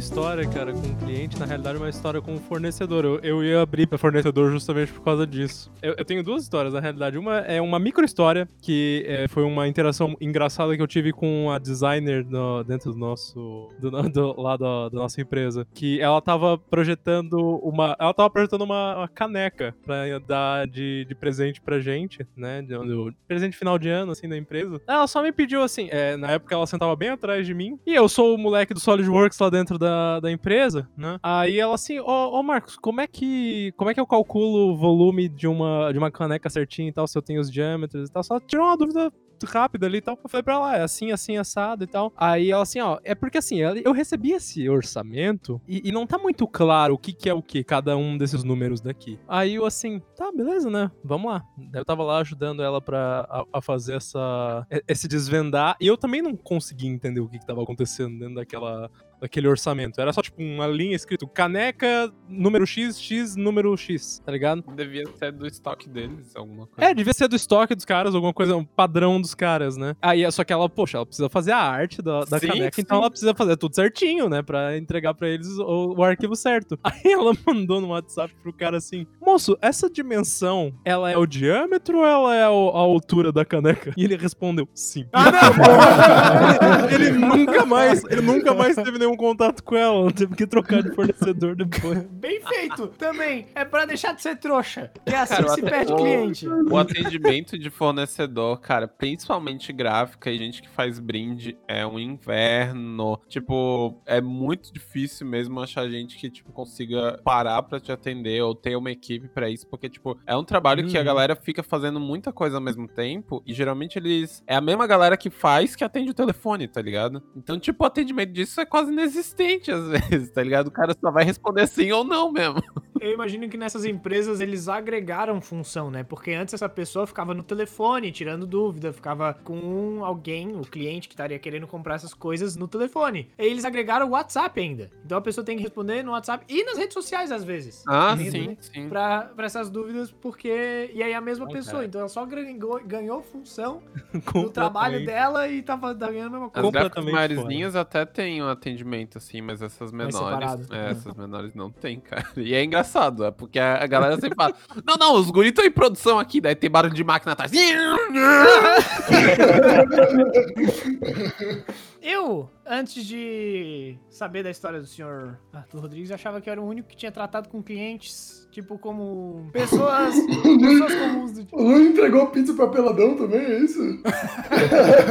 [0.05, 3.05] história, cara, com o cliente, na realidade, é uma história com o fornecedor.
[3.05, 5.71] Eu, eu ia abrir pra fornecedor justamente por causa disso.
[5.81, 7.17] Eu, eu tenho duas histórias, na realidade.
[7.19, 11.51] Uma é uma micro história, que é, foi uma interação engraçada que eu tive com
[11.51, 13.69] a designer no- dentro do nosso.
[13.79, 15.67] Do, do- lá da, da nossa empresa.
[15.73, 17.95] Que ela tava projetando uma.
[17.99, 22.63] Ela tava projetando uma, uma caneca pra dar de, de presente pra gente, né?
[22.63, 24.81] De, de presente final de ano, assim, da empresa.
[24.87, 27.93] Ela só me pediu assim, é, na época ela sentava bem atrás de mim, e
[27.93, 31.19] eu sou o moleque do SolidWorks lá dentro da, da empresa, né?
[31.21, 34.77] Aí ela assim, ô, ô Marcos, como é que como é que eu calculo o
[34.77, 38.11] volume de uma, de uma caneca certinho e tal, se eu tenho os diâmetros e
[38.11, 38.23] tal?
[38.23, 39.11] Só tirou uma dúvida
[39.45, 40.17] rápida ali e tal.
[40.23, 42.13] Eu falei pra ela, é assim, assim, assado e tal.
[42.15, 46.17] Aí ela assim, ó, é porque assim, eu recebi esse orçamento e, e não tá
[46.17, 49.19] muito claro o que que é o que, cada um desses números daqui.
[49.27, 50.91] Aí eu assim, tá, beleza, né?
[51.03, 51.43] Vamos lá.
[51.73, 55.75] Eu tava lá ajudando ela pra a, a fazer essa, esse desvendar.
[55.79, 58.89] E eu também não consegui entender o que que tava acontecendo dentro daquela,
[59.21, 60.01] daquele orçamento.
[60.01, 64.63] Era só, tipo, uma linha escrito caneca, número X, X, número X, tá ligado?
[64.75, 66.89] Devia ser do estoque deles, alguma coisa.
[66.91, 69.95] É, devia ser do estoque dos caras, alguma coisa, um padrão dos caras, né?
[70.01, 72.81] Aí, só que ela, poxa, ela precisa fazer a arte da, da Sim, caneca, sim.
[72.81, 74.41] então ela precisa fazer tudo certinho, né?
[74.41, 76.79] Pra entregar pra eles o, o arquivo certo.
[76.83, 81.99] Aí ela mandou no WhatsApp pro cara assim: Moço, essa dimensão, ela é o diâmetro
[81.99, 83.93] ou ela é o- a altura da caneca?
[83.95, 85.05] E ele respondeu: Sim.
[85.13, 86.89] Ah, não!
[86.89, 90.45] ele, ele nunca mais, ele nunca mais teve nenhum um contato com ela, teve que
[90.47, 92.03] trocar de fornecedor depois.
[92.11, 92.87] Bem feito!
[92.87, 94.91] Também é pra deixar de ser trouxa.
[95.05, 96.47] Que é assim Cara, que se perde cliente.
[96.47, 103.19] O atendimento de fornecedor, cara, principalmente gráfica e gente que faz brinde, é um inverno.
[103.27, 108.55] Tipo, é muito difícil mesmo achar gente que, tipo, consiga parar pra te atender ou
[108.55, 111.05] ter uma equipe pra isso, porque, tipo, é um trabalho que a Uhum.
[111.05, 114.43] galera fica fazendo muita coisa ao mesmo tempo e geralmente eles.
[114.47, 117.21] É a mesma galera que faz que atende o telefone, tá ligado?
[117.35, 120.67] Então, tipo, o atendimento disso é quase inexistente às vezes, tá ligado?
[120.67, 122.61] O cara só vai responder sim ou não mesmo.
[123.01, 126.03] Eu imagino que nessas empresas eles agregaram função, né?
[126.03, 131.15] Porque antes essa pessoa ficava no telefone tirando dúvida, ficava com alguém, o cliente que
[131.15, 133.27] estaria querendo comprar essas coisas no telefone.
[133.39, 134.91] E eles agregaram o WhatsApp ainda.
[135.03, 137.83] Então a pessoa tem que responder no WhatsApp e nas redes sociais às vezes.
[137.87, 138.87] Ah, sim, responder sim.
[138.87, 140.91] Pra, pra essas dúvidas, porque.
[140.93, 141.77] E aí a mesma Não, pessoa.
[141.77, 141.85] cara.
[141.87, 143.81] Então ela só ganhou, ganhou função
[144.35, 146.71] no trabalho dela e tava tá ganhando a mesma As coisa.
[146.71, 150.69] gráficas completamente maiorzinhas até tem um atendimento, assim, mas essas menores.
[150.69, 152.27] É, essas menores não tem, cara.
[152.37, 154.53] E é engraçado, é porque a galera sempre fala:
[154.85, 157.51] Não, não, os guris estão em produção aqui, daí tem barulho de máquina atrás.
[162.01, 166.65] Eu, antes de saber da história do senhor Arthur Rodrigues, achava que eu era o
[166.67, 171.61] único que tinha tratado com clientes, tipo, como pessoas, pessoas comuns do tipo.
[171.61, 173.79] O Lu entregou pizza pra peladão também, é isso?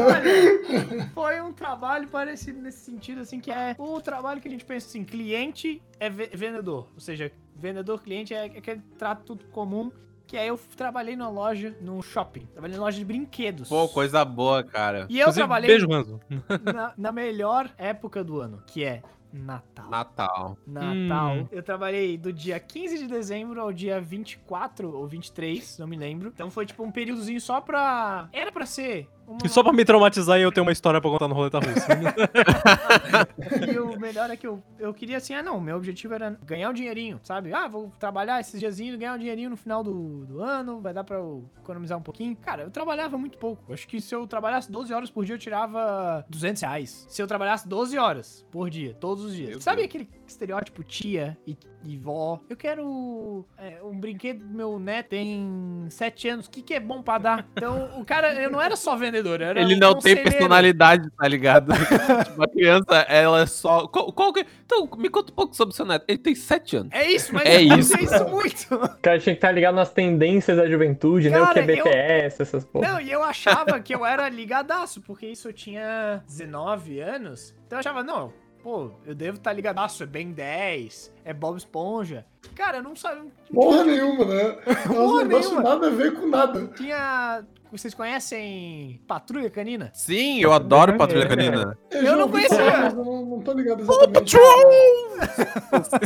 [0.08, 4.64] Olha, foi um trabalho parecido nesse sentido, assim, que é o trabalho que a gente
[4.64, 6.88] pensa assim, cliente é ve- vendedor.
[6.94, 9.92] Ou seja, vendedor-cliente é aquele trato comum.
[10.30, 12.46] Que aí eu trabalhei numa loja, num shopping.
[12.52, 13.68] Trabalhei numa loja de brinquedos.
[13.68, 15.06] Pô, coisa boa, cara.
[15.08, 16.20] E eu Inclusive, trabalhei Beijo, Ranzo.
[16.72, 19.90] na, na melhor época do ano, que é Natal.
[19.90, 20.56] Natal.
[20.64, 21.34] Natal.
[21.34, 21.48] Hum.
[21.50, 26.30] Eu trabalhei do dia 15 de dezembro ao dia 24 ou 23, não me lembro.
[26.32, 28.28] Então foi tipo um períodozinho só pra.
[28.32, 29.08] Era pra ser.
[29.30, 29.38] Uma...
[29.44, 31.86] E só pra me traumatizar, eu tenho uma história pra contar no Roleta Russa.
[33.72, 36.70] E o melhor é que eu, eu queria assim, ah não, meu objetivo era ganhar
[36.70, 37.52] um dinheirinho, sabe?
[37.52, 41.04] Ah, vou trabalhar esses diazinhos, ganhar um dinheirinho no final do, do ano, vai dar
[41.04, 42.36] pra eu economizar um pouquinho.
[42.36, 43.72] Cara, eu trabalhava muito pouco.
[43.72, 47.06] Acho que se eu trabalhasse 12 horas por dia, eu tirava 200 reais.
[47.08, 49.50] Se eu trabalhasse 12 horas por dia, todos os dias.
[49.50, 49.88] Meu sabe Deus.
[49.88, 52.40] aquele estereótipo tia e, e vó?
[52.48, 56.80] Eu quero é, um brinquedo do meu neto tem 7 anos, o que, que é
[56.80, 57.46] bom pra dar?
[57.52, 61.28] Então, o cara, eu não era só vendedor, era Ele um não tem personalidade, tá
[61.28, 61.72] ligado?
[62.24, 63.86] tipo, a criança, ela é só.
[63.88, 66.04] Qual, qual que- Então, me conta um pouco sobre o seu neto.
[66.08, 66.88] Ele tem 7 anos.
[66.92, 67.96] É isso, mas É eu isso.
[68.00, 68.74] isso muito.
[68.74, 71.40] O cara tinha que estar ligado nas tendências da juventude, né?
[71.40, 72.88] O que é Cara, eu- BTS, essas porra.
[72.88, 77.54] Não, e eu achava que eu era ligadaço, porque isso eu tinha 19 anos.
[77.66, 82.24] Então eu achava, não, pô, eu devo estar ligadaço, é Ben 10, é Bob Esponja.
[82.54, 83.30] Cara, eu não sabia.
[83.52, 84.50] Porra nenhuma, né?
[84.86, 85.62] Porra negócio nenhuma.
[85.62, 86.66] nada a ver com nada.
[86.76, 87.42] Tinha.
[87.72, 89.90] Vocês conhecem Patrulha Canina?
[89.94, 91.78] Sim, eu adoro Patrulha Canina.
[91.90, 92.58] Eu já não conhecia.
[92.80, 94.36] mas eu não, não tô ligado exatamente.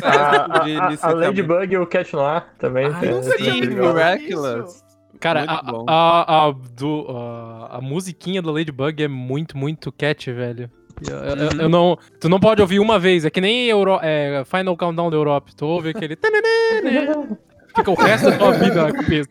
[0.03, 1.12] A, De a, a, a.
[1.14, 2.87] Ladybug e o Cat Noir também.
[2.87, 4.85] Ah, tem- Sim, falar Miraculous.
[5.20, 10.70] Cara, a, a, a, do, a, a musiquinha da Ladybug é muito, muito cat, velho.
[11.09, 13.98] Eu, eu- eu- eu não, tu não pode ouvir uma vez, é que nem Euro,
[14.03, 15.50] é, Final Countdown da Europa.
[15.57, 16.16] Tu ouve aquele.
[17.75, 19.29] Fica o resto da tua vida na cabeça.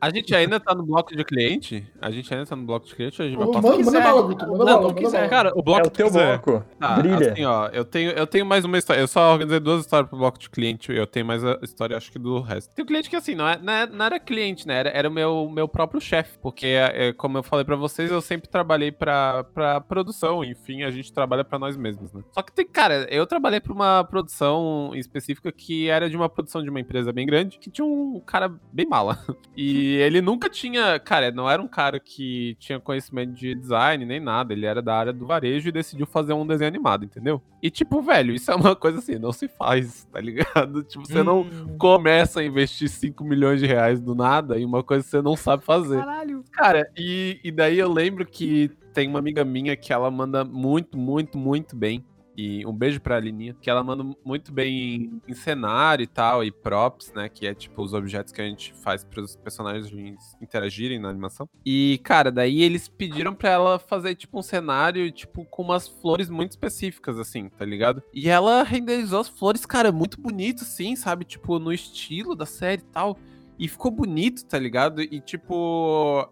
[0.00, 1.86] A gente ainda tá no bloco de cliente?
[2.00, 3.60] A gente ainda tá no bloco de cliente a gente vai passar?
[3.62, 4.46] Manda, manda bala, Guto.
[4.46, 5.28] Manda Não, bala, não manda.
[5.28, 6.38] Cara, o bloco É o teu quiser.
[6.40, 6.64] bloco.
[6.78, 7.32] Tá, Brilha.
[7.32, 9.00] assim, ó, eu tenho, eu tenho mais uma história.
[9.00, 12.10] Eu só organizei duas histórias pro bloco de cliente eu tenho mais a história, acho
[12.10, 12.74] que do resto.
[12.74, 14.78] Tem um cliente que, assim, não, é, não, é- não era cliente, né?
[14.78, 16.38] Era, era o meu, meu próprio chefe.
[16.40, 20.42] Porque, é, como eu falei pra vocês, eu sempre trabalhei pra, pra produção.
[20.42, 22.22] Enfim, a gente trabalha pra nós mesmos, né?
[22.32, 26.62] Só que tem, cara, eu trabalhei pra uma produção específica que era de uma produção
[26.62, 29.18] de uma empresa bem grande, que tinha um cara bem mala.
[29.56, 30.98] E ele nunca tinha.
[30.98, 34.54] Cara, não era um cara que tinha conhecimento de design nem nada.
[34.54, 37.42] Ele era da área do varejo e decidiu fazer um desenho animado, entendeu?
[37.62, 40.82] E, tipo, velho, isso é uma coisa assim, não se faz, tá ligado?
[40.88, 41.76] Tipo, você não Hum.
[41.78, 45.36] começa a investir 5 milhões de reais do nada em uma coisa que você não
[45.36, 45.98] sabe fazer.
[45.98, 46.42] Caralho.
[46.52, 50.96] Cara, e, e daí eu lembro que tem uma amiga minha que ela manda muito,
[50.96, 52.02] muito, muito bem.
[52.36, 56.50] E um beijo pra Alininha, que ela manda muito bem em, cenário e tal, e
[56.50, 57.28] props, né?
[57.28, 61.48] Que é tipo os objetos que a gente faz pros personagens interagirem na animação.
[61.64, 66.30] E, cara, daí eles pediram pra ela fazer, tipo, um cenário, tipo, com umas flores
[66.30, 68.02] muito específicas, assim, tá ligado?
[68.12, 71.24] E ela renderizou as flores, cara, muito bonito, assim, sabe?
[71.24, 73.18] Tipo, no estilo da série e tal.
[73.60, 75.02] E ficou bonito, tá ligado?
[75.02, 76.26] E, tipo,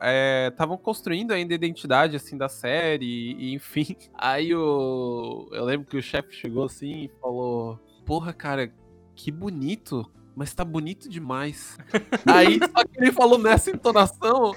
[0.51, 3.05] estavam construindo ainda a identidade, assim, da série,
[3.38, 3.95] e, enfim.
[4.17, 5.47] Aí o...
[5.53, 8.73] eu lembro que o chefe chegou assim e falou: Porra, cara,
[9.14, 11.77] que bonito, mas tá bonito demais.
[12.27, 14.55] Aí, só que ele falou nessa entonação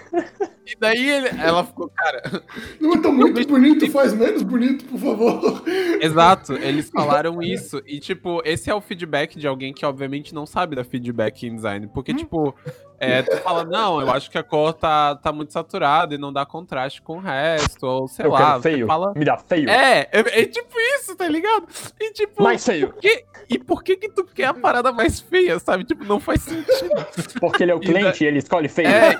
[0.65, 2.43] E daí ele- ela ficou, cara.
[2.79, 5.63] Não tá muito bonito, faz menos bonito, por favor.
[5.99, 7.81] Exato, eles falaram isso.
[7.85, 11.55] E, tipo, esse é o feedback de alguém que, obviamente, não sabe da feedback em
[11.55, 11.87] design.
[11.93, 12.55] Porque, tipo,
[12.99, 16.31] é, tu fala, não, eu acho que a cor tá, tá muito saturada e não
[16.31, 17.83] dá contraste com o resto.
[17.85, 18.61] Ou sei Eu lá.
[18.61, 18.85] feio.
[18.87, 19.69] Fala, Me dá feio.
[19.69, 21.67] é, é, é tipo isso, tá ligado?
[21.99, 22.89] E tipo, Mais feio.
[22.89, 25.83] por que- e por que que tu quer a parada mais feia, sabe?
[25.83, 26.91] Tipo, não faz sentido.
[27.39, 28.87] Porque ele é o E cliente e ele escolhe feio.
[28.87, 29.17] É,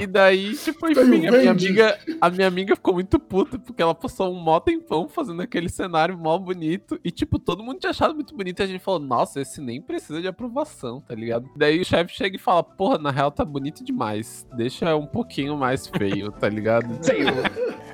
[0.00, 3.94] e daí, tipo, enfim, a minha amiga, a minha amiga ficou muito puta, porque ela
[3.94, 8.14] passou um mó tempão fazendo aquele cenário mó bonito, e tipo, todo mundo tinha achado
[8.14, 11.48] muito bonito, e a gente falou, nossa, esse nem precisa de aprovação, tá ligado?
[11.56, 15.56] Daí o chefe chega e fala, porra, na real tá bonito demais, deixa um pouquinho
[15.56, 16.88] mais feio, tá ligado?
[17.04, 17.28] Feio.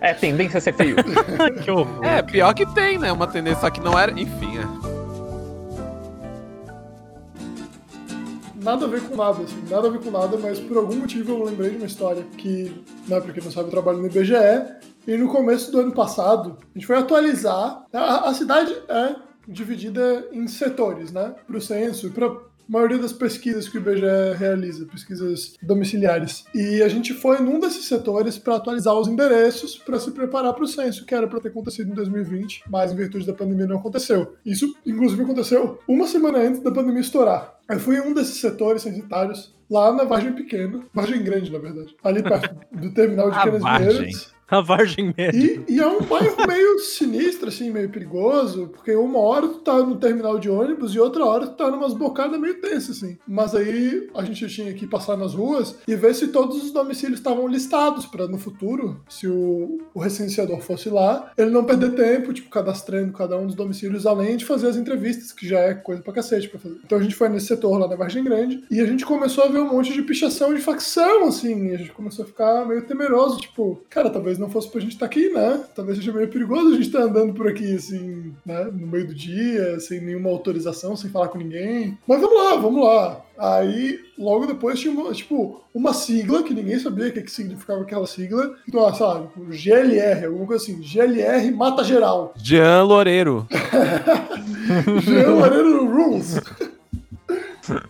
[0.01, 0.97] É tendência a ser feio.
[1.63, 2.05] que horror.
[2.05, 4.94] É, pior que tem, né, uma tendência, só que não era, enfim, é.
[8.65, 11.33] Nada a ver com nada, assim, nada a ver com nada, mas por algum motivo
[11.33, 12.75] eu lembrei de uma história que,
[13.07, 14.33] né, pra quem não sabe, eu trabalho no IBGE,
[15.07, 17.85] e no começo do ano passado, a gente foi atualizar.
[17.93, 22.11] A, a cidade é dividida em setores, né, pro censo e
[22.69, 26.45] maioria das pesquisas que o IBGE realiza, pesquisas domiciliares.
[26.55, 30.65] E a gente foi num desses setores para atualizar os endereços para se preparar para
[30.65, 33.79] o censo, que era para ter acontecido em 2020, mas em virtude da pandemia não
[33.79, 34.35] aconteceu.
[34.45, 37.55] Isso, inclusive, aconteceu uma semana antes da pandemia estourar.
[37.69, 41.97] Eu fui em um desses setores censitários, lá na Vargem Pequena, Vargem Grande, na verdade,
[42.05, 44.13] ali perto do terminal de A Vargem.
[44.55, 45.39] A Vargem Média.
[45.39, 49.79] E, e é um bairro meio sinistro, assim, meio perigoso, porque uma hora tu tá
[49.79, 53.19] no terminal de ônibus e outra hora tu tá numas bocadas meio tensas, assim.
[53.27, 57.19] Mas aí a gente tinha que passar nas ruas e ver se todos os domicílios
[57.19, 62.33] estavam listados, pra no futuro, se o, o recenseador fosse lá, ele não perder tempo,
[62.33, 66.03] tipo, cadastrando cada um dos domicílios, além de fazer as entrevistas, que já é coisa
[66.03, 66.79] pra cacete pra fazer.
[66.85, 69.49] Então a gente foi nesse setor lá na Vargem Grande e a gente começou a
[69.49, 72.87] ver um monte de pichação de facção, assim, e a gente começou a ficar meio
[72.87, 75.61] temeroso, tipo, cara, talvez não fosse pra gente estar aqui, né?
[75.75, 78.65] Talvez seja meio perigoso a gente estar andando por aqui, assim, né?
[78.65, 81.99] No meio do dia, sem nenhuma autorização, sem falar com ninguém.
[82.07, 83.25] Mas vamos lá, vamos lá.
[83.37, 87.83] Aí, logo depois tinha, uma, tipo, uma sigla que ninguém sabia o que, que significava
[87.83, 88.55] aquela sigla.
[88.69, 90.81] Então, ah, sabe, GLR, alguma coisa assim.
[90.81, 92.33] GLR mata geral.
[92.37, 93.47] Jean Loureiro.
[95.03, 96.41] Jean Loureiro Rules.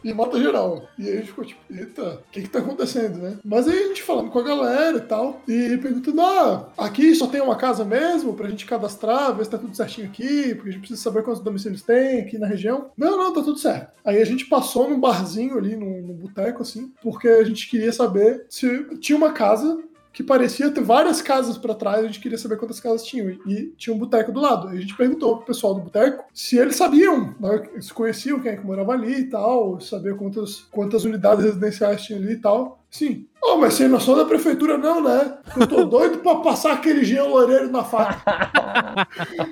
[0.02, 0.88] E mata geral.
[0.98, 3.38] E aí a gente ficou tipo, eita, o que que tá acontecendo, né?
[3.44, 7.26] Mas aí a gente falando com a galera e tal, e perguntando, ah, aqui só
[7.26, 10.72] tem uma casa mesmo pra gente cadastrar, ver se tá tudo certinho aqui, porque a
[10.72, 12.90] gente precisa saber quantos domicílios tem aqui na região.
[12.96, 13.92] Não, não, tá tudo certo.
[14.04, 17.92] Aí a gente passou num barzinho ali, num, num boteco, assim, porque a gente queria
[17.92, 19.78] saber se tinha uma casa
[20.14, 23.31] que parecia ter várias casas pra trás, a gente queria saber quantas casas tinham.
[23.46, 24.68] E tinha um boteco do lado.
[24.68, 28.53] Aí a gente perguntou pro pessoal do boteco se eles sabiam, né, se conheciam quem
[28.53, 32.81] é que morava ali e tal, sabia quantas, quantas unidades residenciais tinha ali e tal.
[32.88, 33.27] Sim.
[33.46, 35.37] Oh, mas sem noção da prefeitura não, né?
[35.54, 39.07] Eu tô doido pra passar aquele Jean Loureiro na faca.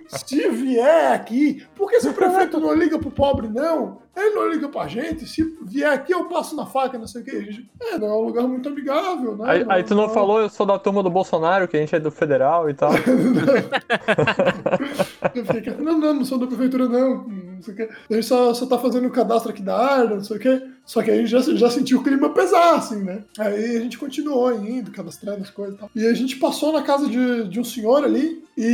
[0.09, 4.01] se vier aqui, por que esse prefeito não liga pro pobre, não?
[4.17, 5.27] Ele não liga pra gente.
[5.27, 7.67] Se vier aqui, eu passo na faca, não sei o que.
[7.83, 9.45] É, não é um lugar muito amigável, né?
[9.51, 12.01] Aí, aí tu não falou, eu sou da turma do Bolsonaro, que a gente é
[12.01, 12.93] do federal e tal.
[15.35, 17.25] Eu fiquei não, não, não sou da prefeitura, não.
[17.27, 17.89] Não sei o quê.
[18.11, 20.63] A gente só, só tá fazendo o cadastro aqui da área, não sei o quê.
[20.85, 23.23] Só que aí a gente já, já sentiu o clima pesar, assim, né?
[23.39, 25.91] Aí a gente continuou indo, cadastrando as coisas e tal.
[25.95, 28.67] E a gente passou na casa de, de um senhor ali, e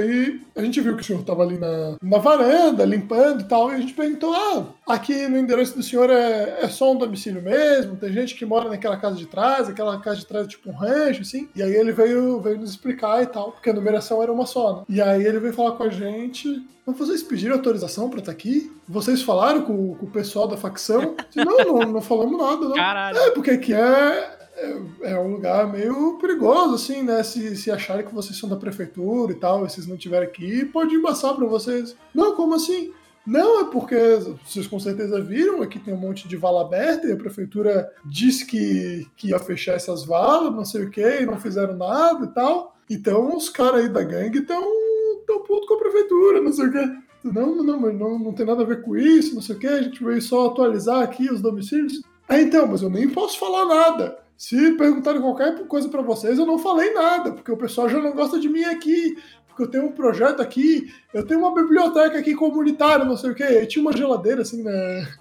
[0.00, 3.70] aí a gente viu que o senhor tava ali na, na varanda, limpando e tal,
[3.70, 7.42] e a gente perguntou, ah, aqui no endereço do senhor é, é só um domicílio
[7.42, 7.96] mesmo?
[7.96, 10.74] Tem gente que mora naquela casa de trás, aquela casa de trás é tipo um
[10.74, 11.48] rancho, assim?
[11.54, 14.78] E aí ele veio, veio nos explicar e tal, porque a numeração era uma só,
[14.78, 14.82] né?
[14.88, 18.72] E aí ele veio falar com a gente, mas vocês pediram autorização pra estar aqui?
[18.88, 21.14] Vocês falaram com, com o pessoal da facção?
[21.30, 22.74] Disse, não, não, não falamos nada, não.
[22.74, 23.18] Caralho.
[23.18, 27.22] É, porque aqui é, é, é um lugar meio perigoso, assim, né?
[27.22, 30.64] Se, se acharem que vocês são da prefeitura e tal, e vocês não estiverem aqui,
[30.64, 31.96] pode embaçar pra vocês.
[32.14, 32.92] Não, como assim?
[33.26, 33.96] Não, é porque
[34.44, 38.46] vocês com certeza viram, aqui tem um monte de vala aberta e a prefeitura disse
[38.46, 42.28] que, que ia fechar essas valas, não sei o que, e não fizeram nada e
[42.28, 42.76] tal.
[42.88, 44.62] Então os caras aí da gangue estão
[45.26, 47.09] tão putos com a prefeitura, não sei o que.
[47.22, 49.82] Não, não, não, não tem nada a ver com isso, não sei o que, a
[49.82, 52.02] gente veio só atualizar aqui os domicílios.
[52.28, 54.18] Ah, então, mas eu nem posso falar nada.
[54.36, 58.12] Se perguntarem qualquer coisa pra vocês, eu não falei nada, porque o pessoal já não
[58.12, 59.18] gosta de mim aqui.
[59.62, 63.42] Eu tenho um projeto aqui, eu tenho uma biblioteca aqui comunitária, não sei o quê.
[63.42, 64.70] Aí tinha uma geladeira, assim, na,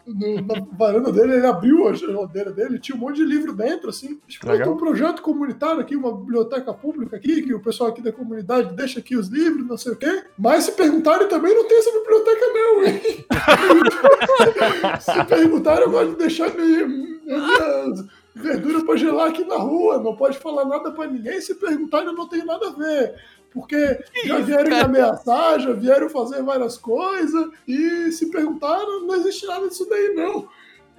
[0.07, 3.89] no- na varanda dele, ele abriu a geladeira dele, tinha um monte de livro dentro,
[3.89, 4.19] assim.
[4.27, 8.01] Tipo, eu tenho um projeto comunitário aqui, uma biblioteca pública aqui, que o pessoal aqui
[8.01, 10.23] da comunidade deixa aqui os livros, não sei o quê.
[10.37, 13.01] Mas se perguntarem também, não tem essa biblioteca não, hein?
[14.99, 18.05] se perguntarem, eu gosto de deixar minha- minhas,
[18.39, 22.13] verdura pra gelar aqui na rua, não pode falar nada pra ninguém, se perguntar eu
[22.13, 23.15] não tenho nada a ver.
[23.51, 29.45] Porque já vieram me ameaçar, já vieram fazer várias coisas, e se perguntaram, não existe
[29.47, 30.47] nada disso daí, não.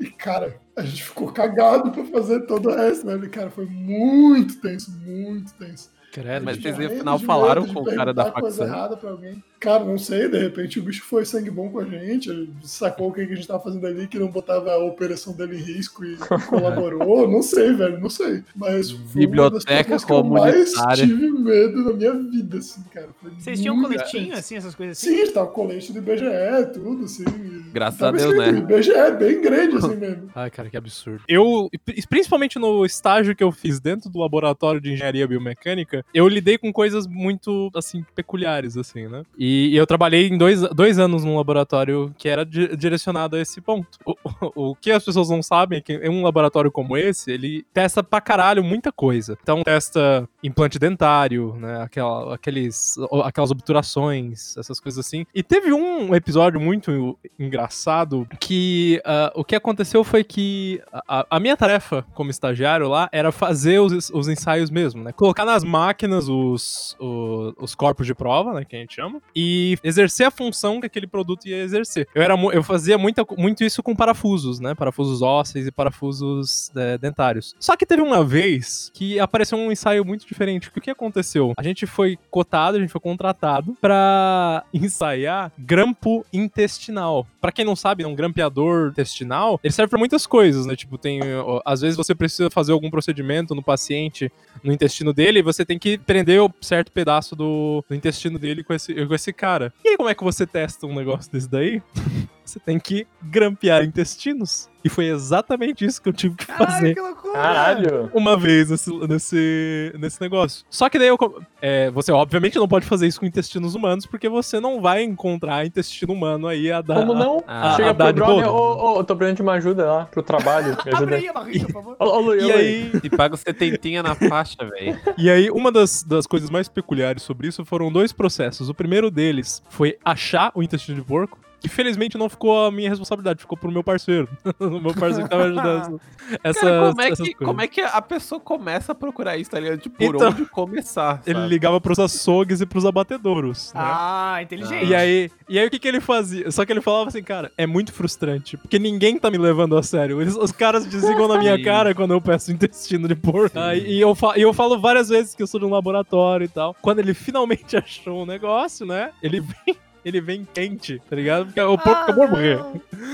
[0.01, 3.21] E, cara, a gente ficou cagado pra fazer todo o resto, né?
[3.23, 5.93] E, cara, foi muito tenso, muito tenso.
[6.11, 6.45] Credo.
[6.45, 8.67] Mas vocês no final falaram com o cara da perguntar coisa facção.
[8.67, 9.45] errada pra alguém.
[9.61, 13.11] Cara, não sei, de repente o bicho foi sangue bom com a gente, ele sacou
[13.11, 16.03] o que a gente tava fazendo ali, que não botava a operação dele em risco
[16.05, 16.17] e
[16.49, 17.29] colaborou.
[17.31, 18.43] não sei, velho, não sei.
[18.57, 22.83] Mas foi uma das Biblioteca coisas que eu mais tive medo na minha vida, assim,
[22.93, 23.09] cara.
[23.21, 25.15] Foi Vocês tinham coletinho, assim, essas coisas assim?
[25.15, 27.25] Sim, estava com colete do IBGE, tudo, assim.
[27.73, 28.49] Graças Tava a Deus, né?
[28.61, 30.31] IBGE, bem grande, assim mesmo.
[30.35, 31.23] Ai, cara, que absurdo.
[31.29, 36.27] Eu, pri- principalmente no estágio que eu fiz dentro do laboratório de engenharia biomecânica, eu
[36.27, 39.23] lidei com coisas muito, assim, peculiares, assim, né?
[39.39, 43.41] E, e eu trabalhei em dois, dois anos num laboratório que era di- direcionado a
[43.41, 43.99] esse ponto.
[44.05, 44.15] O,
[44.57, 48.03] o, o que as pessoas não sabem é que um laboratório como esse, ele testa
[48.03, 49.37] pra caralho muita coisa.
[49.43, 51.83] Então, testa implante dentário, né?
[51.83, 55.25] Aquela, aqueles, aquelas obturações, essas coisas assim.
[55.35, 61.41] E teve um episódio muito engraçado que ah, o que aconteceu foi que a, a
[61.41, 65.13] minha tarefa como estagiário lá era fazer os, os ensaios mesmo, né?
[65.13, 68.65] Colocar nas máquinas os, o- os corpos de prova, né?
[68.65, 69.40] Que a gente chama, e
[69.83, 72.09] exercer a função que aquele produto ia exercer.
[72.15, 74.75] Eu, era, eu fazia muita, muito isso com parafusos, né?
[74.75, 77.55] Parafusos ósseos e parafusos é, dentários.
[77.59, 80.69] Só que teve uma vez que apareceu um ensaio muito diferente.
[80.69, 81.53] O que aconteceu?
[81.57, 87.27] A gente foi cotado, a gente foi contratado pra ensaiar grampo intestinal.
[87.41, 90.77] Pra quem não sabe, um grampeador intestinal, ele serve pra muitas coisas, né?
[90.77, 91.21] Tipo, tem.
[91.65, 94.31] Às vezes você precisa fazer algum procedimento no paciente,
[94.63, 98.63] no intestino dele, e você tem que prender o certo pedaço do, do intestino dele
[98.63, 99.73] com esse, com esse cara.
[99.85, 101.83] E aí, como é que você testa um negócio desse daí?
[102.51, 104.69] Você tem que grampear intestinos.
[104.83, 107.33] E foi exatamente isso que eu tive que fazer Caralho, que loucura!
[107.35, 108.11] Caralho!
[108.15, 110.65] uma vez nesse, nesse, nesse negócio.
[110.71, 111.19] Só que daí eu,
[111.61, 115.67] é, você obviamente não pode fazer isso com intestinos humanos, porque você não vai encontrar
[115.67, 116.95] intestino humano aí a dar.
[116.95, 117.45] Como não?
[117.47, 120.23] Ah, Chega dá pro brother, ô, ô, eu tô precisando de uma ajuda lá pro
[120.23, 120.69] trabalho.
[120.69, 121.97] Me Abre ajuda aí a barriga, por favor.
[121.99, 124.99] Ô, ô, E aí, E paga os setentinha na faixa, velho.
[125.19, 128.71] e aí, uma das, das coisas mais peculiares sobre isso foram dois processos.
[128.71, 131.39] O primeiro deles foi achar o intestino de porco.
[131.61, 134.27] Que felizmente não ficou a minha responsabilidade, ficou pro meu parceiro.
[134.59, 136.01] o meu parceiro que tava ajudando
[136.43, 139.51] essa, Cara, como é, essas que, como é que a pessoa começa a procurar isso,
[139.51, 139.79] tá ligado?
[139.79, 141.49] Tipo, por Então, onde começar, Ele sabe?
[141.49, 143.73] ligava pros açougues e pros abatedouros.
[143.75, 143.81] né?
[143.85, 144.87] Ah, inteligente.
[144.87, 146.51] E aí, e aí o que, que ele fazia?
[146.51, 149.83] Só que ele falava assim, cara, é muito frustrante, porque ninguém tá me levando a
[149.83, 150.21] sério.
[150.23, 153.59] Eles- os caras desligam na minha cara quando eu peço intestino de porco.
[153.59, 156.45] Aí, e, eu fa- e eu falo várias vezes que eu sou de um laboratório
[156.45, 156.75] e tal.
[156.81, 159.11] Quando ele finalmente achou o negócio, né?
[159.23, 159.77] Ele vem.
[160.05, 161.47] Ele vem quente, tá ligado?
[161.47, 162.61] Porque o porco acabou de morrer.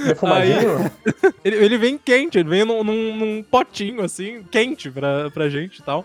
[0.07, 0.90] Defumadinho?
[1.44, 5.79] Ele, ele vem quente, ele vem num, num- num potinho, assim, quente pra, pra gente
[5.79, 6.05] e tal.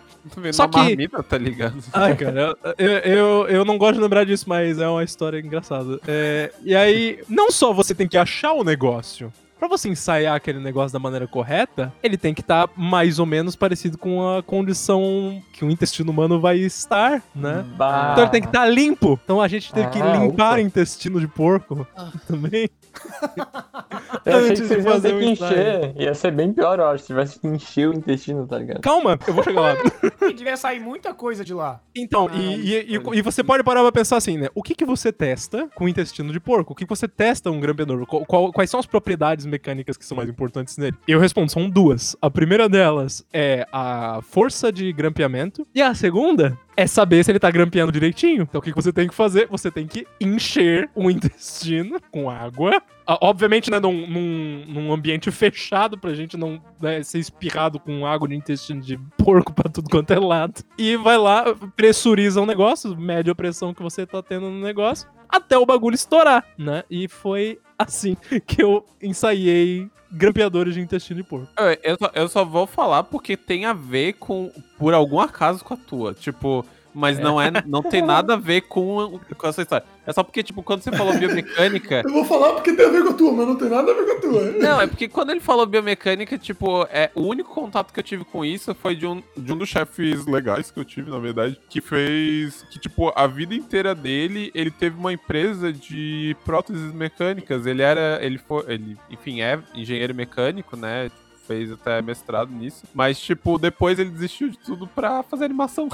[0.51, 1.83] Só que- marmita, tá ligado?
[1.91, 5.99] Ai, cara, eu, eu, eu não gosto de lembrar disso, mas é uma história engraçada.
[6.07, 9.33] É, e aí, não só você tem que achar o negócio.
[9.61, 13.55] Pra você ensaiar aquele negócio da maneira correta, ele tem que estar mais ou menos
[13.55, 17.63] parecido com a condição que o intestino humano vai estar, né?
[17.77, 18.09] Bah.
[18.13, 19.19] Então ele tem que estar limpo.
[19.23, 20.61] Então a gente teve que Ah, limpar ufa.
[20.61, 21.85] intestino de porco
[22.27, 22.67] também.
[24.25, 25.93] Eu achei antes que de vocês iam fazer ter o que encher.
[25.97, 28.81] Ia ser bem pior, eu acho, se tivesse que encher o intestino, tá ligado?
[28.81, 29.75] Calma, eu vou chegar lá.
[30.29, 31.81] E devia sair muita coisa de lá.
[31.95, 34.47] Então, Ah, e, e- e- e você pode parar pra pensar assim, né?
[34.55, 36.71] O que, que você testa com intestino de porco?
[36.73, 38.05] O que, que você testa um grampeador?
[38.53, 40.95] Quais são as propriedades mecânicas que são mais importantes nele?
[41.07, 42.15] Eu respondo, são duas.
[42.21, 45.67] A primeira delas é a força de grampeamento.
[45.75, 48.43] E a segunda é saber se ele tá grampeando direitinho.
[48.43, 49.47] Então o que, você tem que fazer?
[49.49, 52.81] Você tem que encher o intestino com água.
[53.05, 58.05] Ah, Obviamente, né, num, num- num ambiente fechado pra gente não né, ser espirrado com
[58.05, 60.63] água de intestino de porco pra tudo quanto é lado.
[60.77, 65.09] E vai lá, pressuriza o negócio, mede a pressão que você tá tendo no negócio,
[65.27, 66.83] até o bagulho estourar, né?
[66.89, 68.15] E foi assim
[68.47, 71.47] que eu ensaiei grampeadores de intestino de porco.
[71.57, 75.63] Eu, eu só, eu só vou falar porque tem a ver com, por algum acaso,
[75.63, 76.13] com a tua.
[76.13, 79.85] Tipo, mas não é, não tem nada a ver com, com essa história.
[80.05, 82.01] É só porque, tipo, quando você falou biomecânica.
[82.05, 83.95] Eu vou falar porque tem a ver com a tua, mas não tem nada a
[83.95, 84.51] ver com a tua.
[84.51, 88.25] Não, é porque quando ele falou biomecânica, tipo, é, o único contato que eu tive
[88.25, 91.59] com isso foi de um, de um dos chefes legais que eu tive, na verdade,
[91.69, 92.65] que fez.
[92.71, 97.65] Que, tipo, a vida inteira dele, ele teve uma empresa de próteses mecânicas.
[97.65, 98.19] Ele era.
[98.21, 98.63] Ele foi.
[98.67, 101.09] Ele, enfim, é engenheiro mecânico, né?
[101.51, 102.85] Fez até mestrado nisso.
[102.93, 105.89] Mas, tipo, depois ele desistiu de tudo pra fazer animação.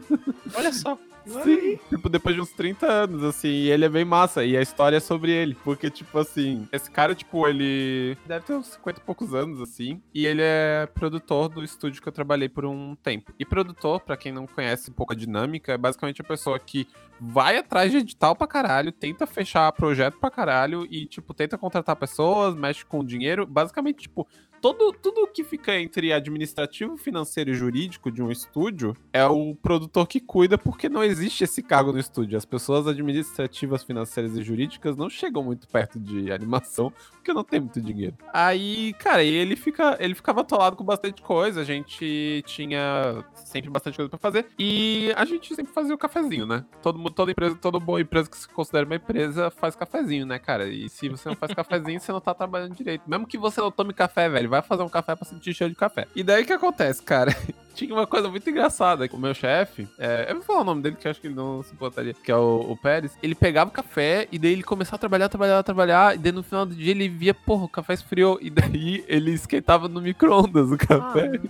[0.56, 0.98] Olha só.
[1.26, 1.78] Sim.
[1.88, 4.44] Tipo, depois de uns 30 anos, assim, e ele é bem massa.
[4.44, 5.54] E a história é sobre ele.
[5.62, 10.02] Porque, tipo, assim, esse cara, tipo, ele deve ter uns 50 e poucos anos, assim.
[10.12, 13.32] E ele é produtor do estúdio que eu trabalhei por um tempo.
[13.38, 16.88] E produtor, pra quem não conhece um pouco a dinâmica, é basicamente a pessoa que
[17.20, 21.94] vai atrás de edital pra caralho, tenta fechar projeto pra caralho e, tipo, tenta contratar
[21.94, 23.46] pessoas, mexe com dinheiro.
[23.46, 24.26] Basicamente, tipo,
[24.62, 30.06] todo, tudo que fica entre administrativo, financeiro e jurídico de um estúdio é o produtor
[30.06, 32.38] que cuida, porque não existe esse cargo no estúdio.
[32.38, 37.58] As pessoas administrativas, financeiras e jurídicas não chegam muito perto de animação, porque não tem
[37.58, 38.16] muito dinheiro.
[38.32, 43.96] Aí, cara, ele, fica, ele ficava atolado com bastante coisa, a gente tinha sempre bastante
[43.96, 46.64] coisa pra fazer, e a gente sempre fazia o cafezinho, né?
[46.80, 50.68] Todo, toda empresa, toda boa empresa que se considera uma empresa faz cafezinho, né, cara?
[50.68, 53.02] E se você não faz cafezinho, você não tá trabalhando direito.
[53.08, 55.78] Mesmo que você não tome café, velho, vai fazer um café pra sentir cheiro de
[55.78, 56.06] café.
[56.14, 57.34] E daí o que acontece, cara?
[57.74, 59.08] Tinha uma coisa muito engraçada.
[59.10, 61.34] O meu chefe, é, eu vou falar o nome dele, que eu acho que ele
[61.34, 63.16] não se importaria, que é o, o Pérez.
[63.22, 66.14] Ele pegava o café e daí ele começava a trabalhar, trabalhar, trabalhar.
[66.14, 68.38] E daí no final do dia ele via, porra, o café esfriou.
[68.42, 71.40] E daí ele esquentava no micro-ondas o café.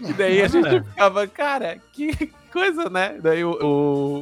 [0.00, 3.18] e daí a gente ficava, cara, que coisa, né?
[3.20, 3.50] Daí o,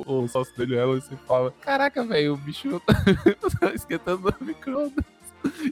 [0.07, 2.81] o, o sócio dele, ela, assim, falava: Caraca, velho, o bicho
[3.61, 5.05] tá esquentando no micro-ondas.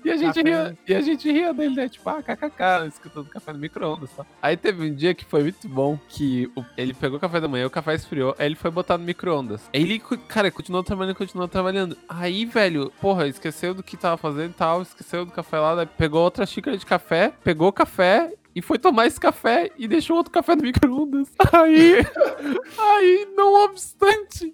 [0.05, 1.89] E a gente ria, e a gente ria dele, né?
[1.89, 4.25] Tipo, ah, kkk, escutando café no micro-ondas, tá?
[4.43, 7.49] Aí teve um dia que foi muito bom, que o- ele pegou o café da
[7.49, 9.63] manhã, o café esfriou, aí ele foi botar no micro-ondas.
[9.75, 9.99] Aí ele,
[10.29, 11.97] cara, continuou trabalhando, continuou trabalhando.
[12.09, 15.87] Aí, velho, porra, esqueceu do que tava fazendo e tal, esqueceu do café lá, daí
[15.87, 20.17] pegou outra xícara de café, pegou o café e foi tomar esse café e deixou
[20.17, 21.29] outro café no micro-ondas.
[21.53, 22.05] Aí,
[22.79, 24.53] aí, não obstante,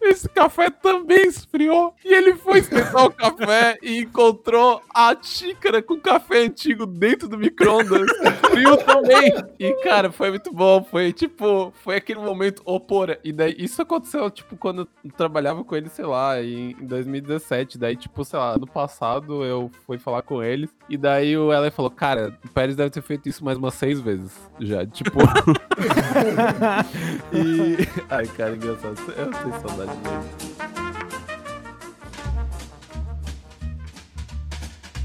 [0.00, 1.94] esse café também esfriou.
[2.04, 7.38] E ele foi esquentar o café e encontrou a xícara com café antigo dentro do
[7.38, 8.08] micro-ondas.
[8.50, 9.32] Frio também.
[9.58, 10.84] E, cara, foi muito bom.
[10.84, 13.18] Foi tipo, foi aquele momento opora.
[13.22, 17.78] E daí, isso aconteceu, tipo, quando eu trabalhava com ele, sei lá, em, em 2017.
[17.78, 20.70] Daí, tipo, sei lá, ano passado eu fui falar com eles.
[20.88, 24.00] E daí o Ellen falou, cara, o Pérez deve ter feito isso mais umas seis
[24.00, 24.86] vezes já.
[24.86, 25.18] Tipo.
[27.32, 27.76] e.
[28.08, 28.96] Ai, cara, engraçado.
[29.16, 30.48] Eu tenho saudade dele.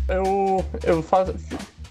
[0.10, 1.34] Eu, eu faço,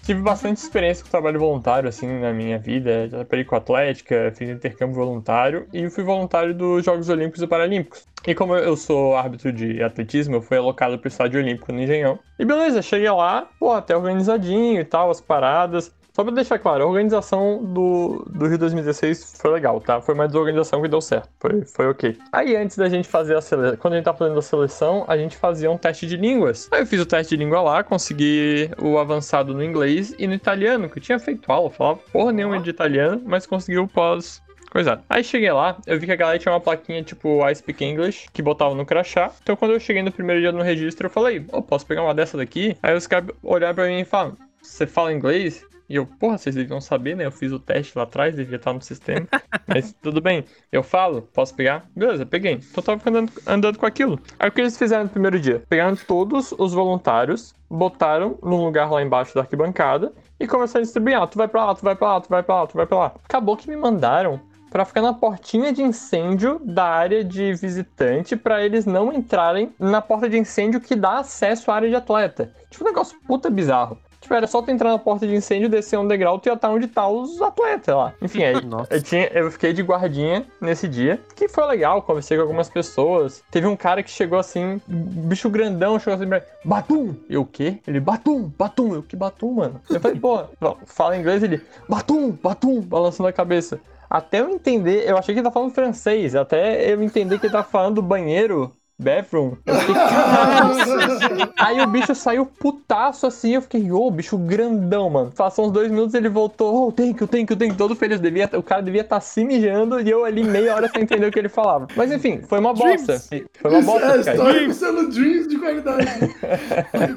[0.03, 3.09] tive bastante experiência com trabalho voluntário, assim, na minha vida.
[3.09, 8.05] Já trabalhei com atlética, fiz intercâmbio voluntário e fui voluntário dos Jogos Olímpicos e Paralímpicos.
[8.25, 12.19] E como eu sou árbitro de atletismo, eu fui alocado pro estádio olímpico no Engenhão.
[12.39, 15.93] E beleza, cheguei lá, pô, até organizadinho e tal, as paradas.
[16.15, 19.99] Só pra deixar claro, a organização do, do Rio 2016 foi legal, tá?
[19.99, 21.27] Foi uma desorganização que deu certo.
[21.39, 22.15] Foi, foi ok.
[22.31, 25.17] Aí antes da gente fazer a seleção, quando a gente tá fazendo a seleção, a
[25.17, 26.69] gente fazia um teste de línguas.
[26.71, 30.35] Aí eu fiz o teste de língua lá, consegui o avançado no inglês e no
[30.35, 34.39] italiano, que eu tinha feito aula, falava porra nenhuma de italiano, mas consegui o pós
[34.69, 35.03] Coisa.
[35.07, 38.27] Aí cheguei lá, eu vi que a galera tinha uma plaquinha tipo I Speak English,
[38.33, 39.31] que botava no crachá.
[39.43, 42.13] Então quando eu cheguei no primeiro dia no registro, eu falei, ô, posso pegar uma
[42.13, 42.75] dessa daqui?
[42.81, 45.63] Aí os caras olharam pra mim e falaram, você fala inglês?
[45.89, 47.25] E eu, porra, vocês deviam saber, né?
[47.25, 49.27] Eu fiz o teste lá atrás, devia estar no sistema.
[49.67, 50.45] Mas tudo bem.
[50.71, 51.85] Eu falo, posso pegar?
[51.95, 52.53] Beleza, peguei.
[52.53, 54.19] Então eu tava andando, andando com aquilo.
[54.39, 55.63] Aí o que eles fizeram no primeiro dia?
[55.67, 61.17] Pegaram todos os voluntários, botaram num lugar lá embaixo da arquibancada e começaram a distribuir.
[61.17, 62.85] Ah, tu vai pra lá, tu vai pra lá, tu vai pra lá, tu vai
[62.85, 63.15] pra lá.
[63.23, 64.39] Acabou que me mandaram
[64.73, 70.01] pra ficar na portinha de incêndio da área de visitante pra eles não entrarem na
[70.01, 72.51] porta de incêndio que dá acesso à área de atleta.
[72.71, 73.99] Tipo um negócio puta bizarro.
[74.23, 76.69] Tipo, era só tu entrar na porta de incêndio, descer um degrau, tu ia estar
[76.69, 78.13] onde tá os atletas lá.
[78.21, 78.93] Enfim, aí Nossa.
[78.95, 83.43] eu, tinha, eu fiquei de guardinha nesse dia, que foi legal, conversei com algumas pessoas.
[83.51, 87.15] Teve um cara que chegou assim, bicho grandão, chegou assim, Batum!
[87.29, 87.79] Eu, o quê?
[87.85, 88.95] Ele, Batum, Batum.
[88.95, 89.81] Eu, que Batum, mano?
[89.89, 90.45] Eu falei, pô,
[90.85, 93.81] fala inglês, ele, Batum, Batum, balançando a cabeça.
[94.09, 97.53] Até eu entender, eu achei que ele tá falando francês, até eu entender que ele
[97.53, 99.53] tá falando banheiro, bathroom.
[99.65, 101.53] Eu fiquei, caralho.
[101.59, 105.31] Aí o bicho saiu putaço assim, eu fiquei, ô, bicho grandão, mano.
[105.31, 108.19] Passou uns dois minutos, ele voltou, oh, thank you, thank you, thank you, todo feliz.
[108.19, 111.31] Devia, o cara devia estar se mijando e eu ali meia hora sem entender o
[111.31, 111.87] que ele falava.
[111.95, 113.19] Mas enfim, foi uma bosta.
[113.19, 114.19] Foi uma é bosta, cara.
[114.19, 116.05] história sendo Dreams de qualidade.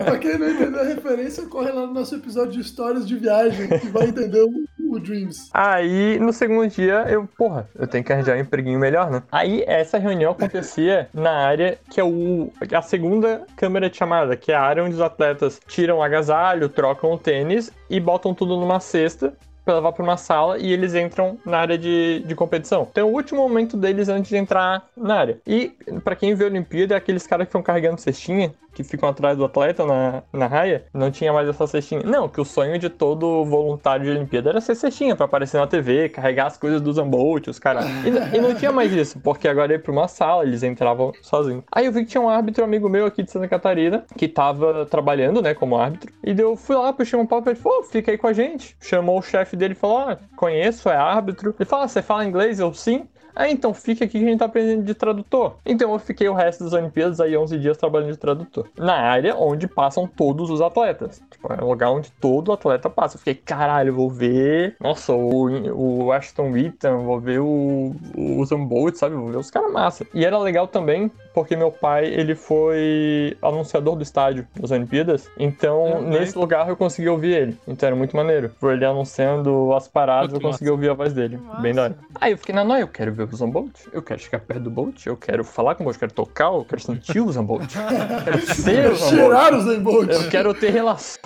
[0.05, 3.69] pra quem não entendeu a referência, corre lá no nosso episódio de histórias de viagem
[3.69, 5.51] que vai entender o, o Dreams.
[5.53, 9.23] Aí, no segundo dia, eu, porra, eu tenho que arranjar um empreguinho melhor, né?
[9.31, 14.53] Aí, essa reunião acontecia na área que é o, a segunda câmera de chamada, que
[14.53, 18.81] é a área onde os atletas tiram agasalho, trocam o tênis e botam tudo numa
[18.81, 19.35] cesta
[19.67, 22.87] pra levar pra uma sala e eles entram na área de, de competição.
[22.89, 25.39] Então, é o último momento deles antes de entrar na área.
[25.45, 25.73] E,
[26.05, 29.39] pra quem vê a Olimpíada, é aqueles caras que estão carregando cestinha, que ficam atrás
[29.39, 32.03] do atleta na, na raia, não tinha mais essa cestinha.
[32.05, 35.67] Não, que o sonho de todo voluntário de Olimpíada era ser cestinha pra aparecer na
[35.67, 37.87] TV, carregar as coisas dos Zambolt, os caras.
[38.05, 41.65] E, e não tinha mais isso, porque agora ia pra uma sala, eles entravam sozinhos.
[41.73, 44.85] Aí eu vi que tinha um árbitro amigo meu aqui de Santa Catarina, que tava
[44.85, 46.13] trabalhando, né, como árbitro.
[46.23, 48.77] E eu fui lá, puxei um papo, ele falou, "Ô, fica aí com a gente.
[48.79, 51.55] Chamou o chefe dele e falou, ó, conheço, é árbitro.
[51.59, 52.61] Ele falou, "Ah, você fala inglês?
[52.61, 53.09] Eu, sim.
[53.37, 55.57] Ah, então fica aqui que a gente tá aprendendo de tradutor.
[55.65, 58.67] Então eu fiquei o resto das Olimpíadas aí 11 dias trabalhando de tradutor.
[58.79, 61.23] Na área onde passam todos os atletas.
[61.31, 63.17] Tipo, é um lugar onde todo atleta passa.
[63.17, 64.77] Eu fiquei, caralho, vou ver.
[64.81, 69.15] Nossa, o, o Ashton Witten, vou ver o, o Usain Bolt, sabe?
[69.15, 70.07] Vou ver os caras massa.
[70.15, 75.31] E era legal também porque meu pai, ele foi anunciador do estádio das Olimpíadas.
[75.39, 77.59] Então, Ah, nesse lugar eu consegui ouvir ele.
[77.69, 78.51] Então era muito maneiro.
[78.59, 81.37] Por ele anunciando as paradas, Muito eu consegui ouvir a voz dele.
[81.37, 81.61] Massa.
[81.61, 81.99] Bem da hora.
[82.19, 84.63] Aí eu fiquei na noia, eu quero ver o Usain Bolt, eu quero chegar perto
[84.63, 87.27] do Bolt, eu quero falar com o Bolt, eu quero tocar, eu quero sentir o
[87.27, 89.11] Usain Bolt, eu quero ser o Usain Bolt.
[89.11, 90.11] Cheirar os Zenbolt.
[90.11, 91.21] Eu quero ter relação.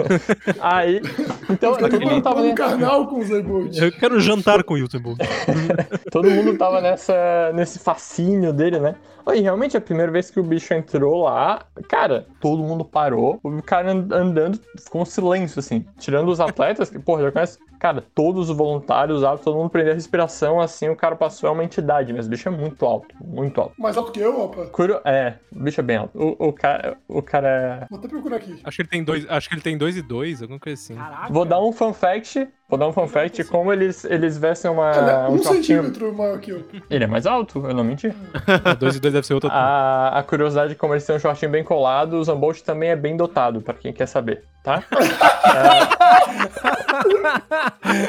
[0.60, 1.00] Aí,
[1.50, 3.76] então todo mundo tava, um ne- canal com Zenbolt.
[3.76, 5.18] Eu quero jantar com o Usain Bolt.
[6.10, 8.96] todo mundo tava nessa, nesse fascínio dele, né?
[9.34, 13.40] E realmente, a primeira vez que o bicho entrou lá, cara, todo mundo parou.
[13.42, 15.84] O cara and- andando com silêncio, assim.
[15.98, 17.58] Tirando os atletas, que, porra, já conhece.
[17.78, 21.62] Cara, todos os voluntários, todo mundo prendeu a respiração, assim, o cara passou, é uma
[21.62, 23.74] entidade, mas o bicho é muito alto, muito alto.
[23.78, 24.64] Mais alto que eu, opa.
[24.66, 24.98] Curio...
[25.04, 26.16] É, o bicho é bem alto.
[26.18, 27.48] O, o cara, o cara
[27.82, 27.86] é...
[27.90, 28.58] Vou até procurar aqui.
[28.64, 30.94] Acho que ele tem dois, acho que ele tem dois e dois, alguma coisa assim.
[30.94, 31.30] Caraca.
[31.36, 34.90] Vou dar um fun fact, vou dar um fun fact, como eles, eles vestem uma,
[34.90, 36.64] Ele é um um centímetro maior que eu.
[36.88, 38.10] Ele é mais alto, eu não menti.
[38.64, 39.50] Ah, dois e dois deve ser outra.
[39.52, 43.18] A, a curiosidade, como eles têm um shortinho bem colado, o Zambolt também é bem
[43.18, 44.82] dotado, pra quem quer saber, tá?
[45.44, 45.96] É.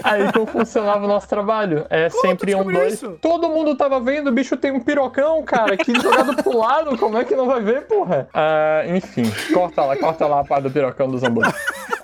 [0.03, 1.85] Aí como funcionava o nosso trabalho?
[1.89, 2.93] É Como sempre um dois.
[2.93, 3.17] isso?
[3.21, 7.17] Todo mundo tava vendo, o bicho tem um pirocão, cara, que jogado pro lado, como
[7.17, 8.29] é que não vai ver, porra?
[8.33, 9.23] Ah, enfim,
[9.53, 11.53] corta lá, corta lá a parte do pirocão do Zambolt.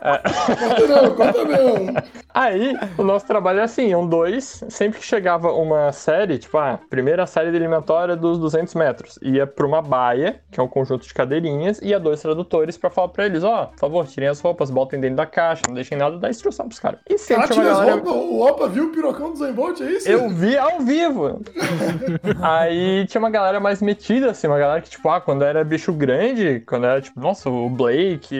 [0.03, 2.03] Corta não, corta não.
[2.33, 6.79] Aí, o nosso trabalho é assim, um dois, sempre que chegava uma série, tipo, a
[6.89, 11.05] primeira série de eliminatória dos 200 metros, ia pra uma baia, que é um conjunto
[11.05, 14.41] de cadeirinhas, e ia dois tradutores pra falar pra eles, ó, por favor, tirem as
[14.41, 16.99] roupas, botem dentro da caixa, não deixem nada, dá instrução pros caras.
[17.07, 18.03] E sempre Ah, galera...
[18.03, 20.09] O Opa viu o pirocão do Zenbolt, é isso?
[20.09, 21.39] Eu vi ao vivo.
[22.41, 25.93] Aí tinha uma galera mais metida, assim, uma galera que, tipo, ah, quando era bicho
[25.93, 28.35] grande, quando era, tipo, nossa, o Blake,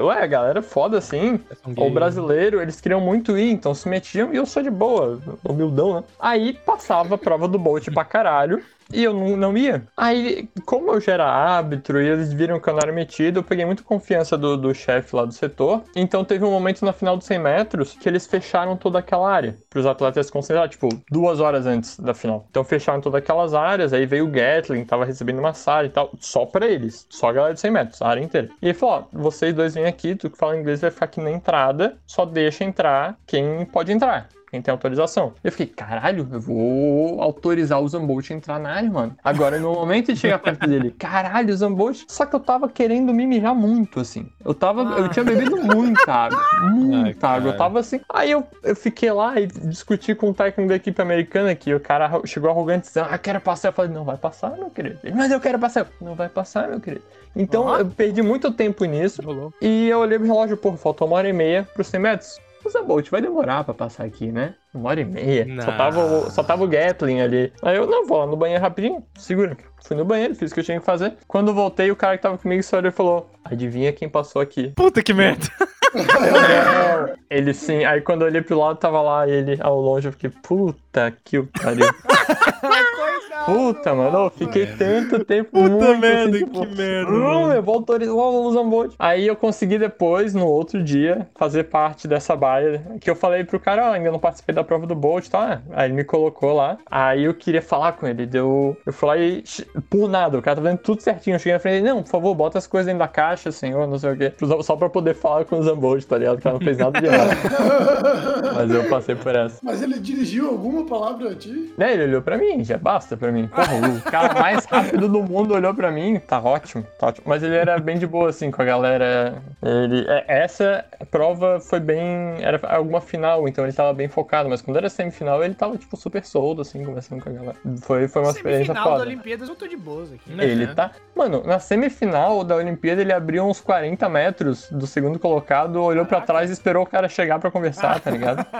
[0.00, 1.90] ué, a galera foda, assim, São ou gay.
[1.90, 6.04] brasileiro, eles queriam muito ir, então se metiam e eu sou de boa, humildão, né?
[6.20, 8.62] Aí passava a prova do Bolt pra caralho.
[8.92, 9.86] E eu não, não ia.
[9.96, 13.44] Aí, como eu já era árbitro e eles viram que eu não era metido, eu
[13.44, 15.82] peguei muita confiança do, do chefe lá do setor.
[15.94, 19.56] Então teve um momento na final dos 100 metros que eles fecharam toda aquela área
[19.68, 22.46] para os atletas se concentrar, tipo, duas horas antes da final.
[22.50, 26.46] Então fecharam todas aquelas áreas, aí veio o Gatling, tava recebendo massagem e tal, só
[26.46, 28.48] pra eles, só a galera de 100 metros, a área inteira.
[28.62, 31.20] E ele falou: ó, vocês dois vêm aqui, tu que fala inglês vai ficar aqui
[31.20, 34.28] na entrada, só deixa entrar quem pode entrar.
[34.56, 35.34] Quem tem autorização.
[35.44, 39.14] Eu fiquei, caralho, eu vou autorizar o Zambolt a entrar na área, mano.
[39.22, 42.04] Agora, no momento de chegar perto dele, caralho, o Zambolt.
[42.08, 44.26] Só que eu tava querendo me mijar muito, assim.
[44.42, 44.80] Eu tava.
[44.98, 46.42] Eu tinha bebido muita água.
[46.70, 47.50] Muita Ai, água.
[47.50, 48.00] Eu tava assim.
[48.08, 51.80] Aí eu, eu fiquei lá e discuti com o técnico da equipe americana que o
[51.80, 53.68] cara chegou arrogante dizendo, ah, quero passar.
[53.68, 55.00] Eu falei, não vai passar, meu querido.
[55.04, 55.80] Ele, mas eu quero passar.
[55.80, 57.04] Eu, Não vai passar, meu querido.
[57.34, 57.76] Então Ó.
[57.76, 59.20] eu perdi muito tempo nisso.
[59.60, 62.45] E eu olhei pro relógio, pô, faltou uma hora e meia pros 100 metros.
[62.66, 64.54] O Zambolt vai demorar pra passar aqui, né?
[64.74, 65.46] Uma hora e meia.
[65.62, 67.52] Só tava, o- só tava o Gatling ali.
[67.62, 69.04] Aí eu, não, vou lá no banheiro rapidinho.
[69.16, 69.56] Segura.
[69.86, 71.14] Fui no banheiro, fiz o que eu tinha que fazer.
[71.28, 74.72] Quando voltei, o cara que tava comigo só olhou e falou: Adivinha quem passou aqui?
[74.74, 75.46] Puta que merda.
[77.30, 77.84] Ele sim.
[77.84, 80.08] Aí quando eu olhei pro lado, tava lá ele ao longe.
[80.08, 81.86] Eu fiquei, puta que o pariu.
[83.44, 87.54] Puta, mano, eu fiquei tanto tempo Puta muito merda, assim, tipo, que merda, Não, mano.
[87.54, 88.94] eu vou autorizar o Zambolt.
[88.98, 92.82] Aí eu consegui depois, no outro dia, fazer parte dessa baia.
[93.00, 95.60] Que eu falei pro cara, ó, ainda não participei da prova do Bolt, tá?
[95.72, 96.78] Aí ele me colocou lá.
[96.90, 98.26] Aí eu queria falar com ele.
[98.26, 98.76] Deu.
[98.84, 99.44] Eu fui lá e.
[99.90, 101.34] Por nada, o cara tá fazendo tudo certinho.
[101.34, 103.86] Eu cheguei na frente dele, não, por favor, bota as coisas dentro da caixa, senhor,
[103.86, 104.32] não sei o quê.
[104.62, 106.38] Só pra poder falar com o Zambolt, tá ligado?
[106.38, 107.30] O cara não fez nada de errado.
[108.54, 109.58] Mas eu passei por essa.
[109.62, 111.72] Mas ele dirigiu alguma palavra a ti?
[111.76, 113.48] Né, ele olhou pra mim, já basta pra mim.
[113.48, 117.24] Porra, o cara mais rápido do mundo olhou pra mim, tá ótimo, tá ótimo.
[117.26, 119.42] Mas ele era bem de boa, assim, com a galera.
[119.62, 122.36] Ele, é, essa prova foi bem.
[122.40, 124.48] Era alguma final, então ele tava bem focado.
[124.48, 127.56] Mas quando era semifinal, ele tava, tipo, super solto, assim, conversando com a galera.
[127.82, 129.02] Foi, foi uma experiência Semifinal da foda.
[129.02, 130.32] Olimpíadas, eu tô de boas aqui.
[130.38, 130.92] Ele tá.
[131.14, 136.20] Mano, na semifinal da Olimpíada, ele abriu uns 40 metros do segundo colocado, olhou pra
[136.20, 138.46] trás e esperou o cara chegar pra conversar, tá ligado?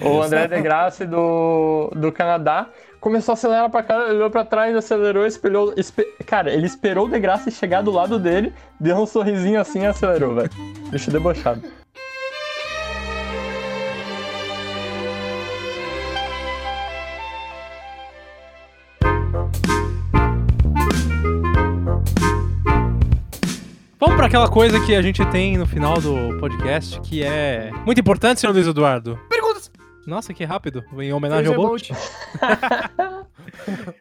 [0.00, 0.22] O.
[0.22, 2.68] André de Graça do, do Canadá
[3.04, 5.74] começou a acelerar pra cara olhou pra trás, acelerou, espelhou.
[5.76, 8.50] espe- Cara, ele esperou o Degraça chegar do lado dele,
[8.80, 10.50] deu um sorrisinho assim e acelerou, velho.
[10.90, 11.60] Bicho debochado.
[23.98, 28.00] Vamos pra aquela coisa que a gente tem no final do podcast, que é muito
[28.00, 29.18] importante, senhor Luiz Eduardo.
[30.06, 30.84] Nossa, que rápido.
[30.98, 31.90] Em homenagem ao Bolt.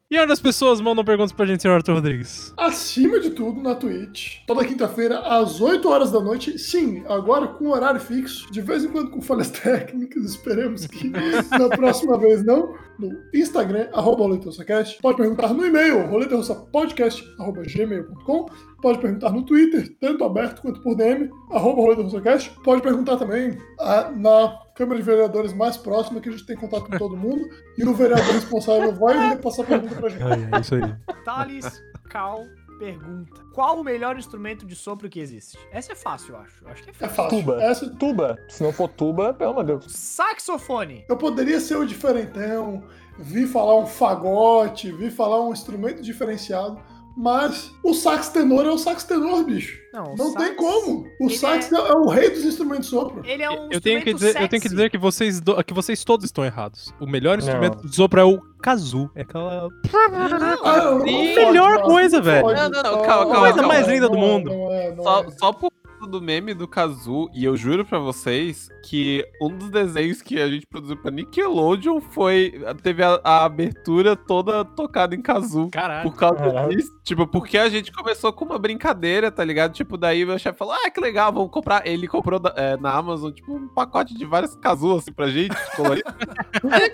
[0.10, 2.54] E onde as pessoas mandam perguntas pra gente, senhor Arthur Rodrigues?
[2.58, 6.60] Acima de tudo, na Twitch, toda quinta-feira, às 8 horas da noite.
[6.60, 11.70] Sim, agora com horário fixo, de vez em quando com falhas técnicas, esperemos que na
[11.70, 12.76] próxima vez não.
[13.00, 15.00] No Instagram, arroba RoletaRussaCast.
[15.02, 18.46] Pode perguntar no e-mail, roletarrussapodcast.gmail.com.
[18.84, 22.52] Pode perguntar no Twitter, tanto aberto quanto por DM, arroba RoletaRussaCast.
[22.64, 26.86] Pode perguntar também ah, na Câmara de Vereadores mais próxima, que a gente tem contato
[26.90, 27.48] com todo mundo.
[27.78, 30.24] E o vereador responsável vai passar a pergunta pra gente.
[30.24, 30.96] É isso aí.
[31.24, 32.44] Thales Cal
[32.80, 35.58] pergunta: Qual o melhor instrumento de sopro que existe?
[35.72, 36.64] Essa é fácil, eu acho.
[36.66, 37.16] Eu acho que é É fácil.
[37.16, 37.40] fácil.
[37.40, 37.64] Tuba.
[37.64, 38.38] Essa Tuba.
[38.50, 39.86] Se não for tuba, pelo amor de Deus.
[39.90, 41.06] Saxofone.
[41.08, 42.84] Eu poderia ser o diferentão,
[43.18, 46.80] vi falar um fagote, vi falar um instrumento diferenciado,
[47.16, 49.78] mas o sax tenor é o sax tenor, bicho.
[49.94, 51.06] Não, Não sax- tem como.
[51.22, 51.76] O sax é...
[51.76, 53.22] é o rei dos instrumentos de sopro.
[53.26, 54.70] Ele é um Eu tenho, que instrumento dizer, eu tenho que sexy.
[54.76, 56.94] dizer que vocês, do- que vocês todos estão errados.
[57.00, 57.44] O melhor Não.
[57.46, 59.10] instrumento de sopro é o kazoo.
[59.16, 59.68] É aquela.
[59.94, 62.48] Ah, não, não pode, Melhor não, coisa, não velho.
[62.48, 63.68] Não, não, não, Não, calma, não, calma, não, calma.
[63.68, 64.50] mais linda do não é, mundo.
[64.50, 65.32] Não é, não Só, é.
[65.32, 65.72] só por
[66.08, 70.48] do meme do Kazu, e eu juro pra vocês que um dos desenhos que a
[70.48, 72.54] gente produziu pra Nickelodeon foi.
[72.82, 75.70] Teve a, a abertura toda tocada em Kazu.
[75.72, 76.10] Caralho.
[76.10, 76.70] Por causa Caralho.
[76.76, 79.74] disso, tipo, porque a gente começou com uma brincadeira, tá ligado?
[79.74, 81.86] Tipo, daí meu chefe falou, ah, que legal, vamos comprar.
[81.88, 86.10] Ele comprou é, na Amazon, tipo, um pacote de vários Kazu, assim, pra gente, colorido.
[86.72, 86.92] Aí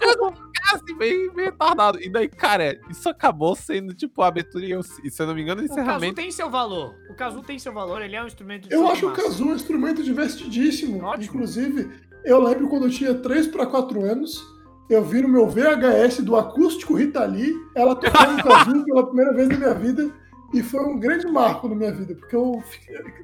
[0.74, 2.02] assim, meio, meio retardado.
[2.02, 5.34] E daí, cara, isso acabou sendo, tipo, a abertura e, eu, e se eu não
[5.36, 6.16] me engano, o O Kazu encerramento.
[6.16, 6.96] tem seu valor.
[7.10, 9.24] O Kazu tem seu valor, ele é um instrumento de Eu acho o massa.
[9.24, 11.04] kazoo um instrumento divertidíssimo.
[11.04, 11.24] Ótimo.
[11.26, 11.90] Inclusive,
[12.24, 14.44] eu lembro quando eu tinha 3 para 4 anos,
[14.90, 19.50] eu vi no meu VHS do acústico Rita Lee, ela tocando kazoo pela primeira vez
[19.50, 20.10] na minha vida.
[20.52, 22.60] E foi um grande marco na minha vida, porque eu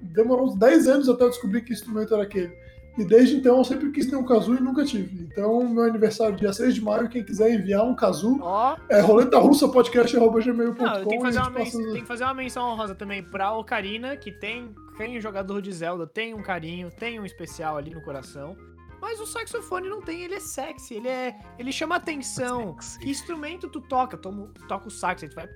[0.02, 2.52] demorou uns 10 anos até eu descobrir que instrumento era aquele.
[3.00, 5.24] E desde então eu sempre quis ter um kazoo e nunca tive.
[5.30, 10.84] Então, meu aniversário, dia 6 de maio, quem quiser enviar um kazoo, Ó, é roletarrussapodcast.gmail.com.
[10.86, 14.16] não, tem que, fazer uma passa- tem que fazer uma menção honrosa também pra Ocarina,
[14.16, 18.56] que tem, tem jogador de Zelda, tem um carinho, tem um especial ali no coração.
[19.02, 21.38] Mas o saxofone não tem, ele é sexy, ele é.
[21.60, 22.76] Ele chama atenção.
[23.00, 24.18] Que instrumento tu toca?
[24.18, 25.48] Toma, toca o sax, aí tu vai.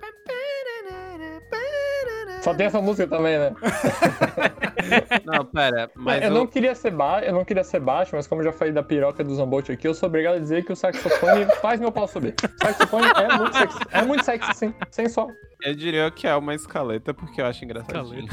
[2.41, 3.53] Só tem essa música também, né?
[5.25, 7.21] Não, pera, mas eu o- não queria ser ba...
[7.21, 9.85] eu não queria ser baixo, mas como eu já falei da piroca do Zambolt aqui,
[9.87, 12.33] eu sou obrigado a dizer que o saxofone faz meu pau subir.
[12.43, 13.79] O saxofone é muito sexy.
[13.91, 14.73] É muito sexy, sim.
[14.89, 15.27] Sem som.
[15.63, 18.25] eu diria que é uma escaleta, porque eu acho engraçadinho.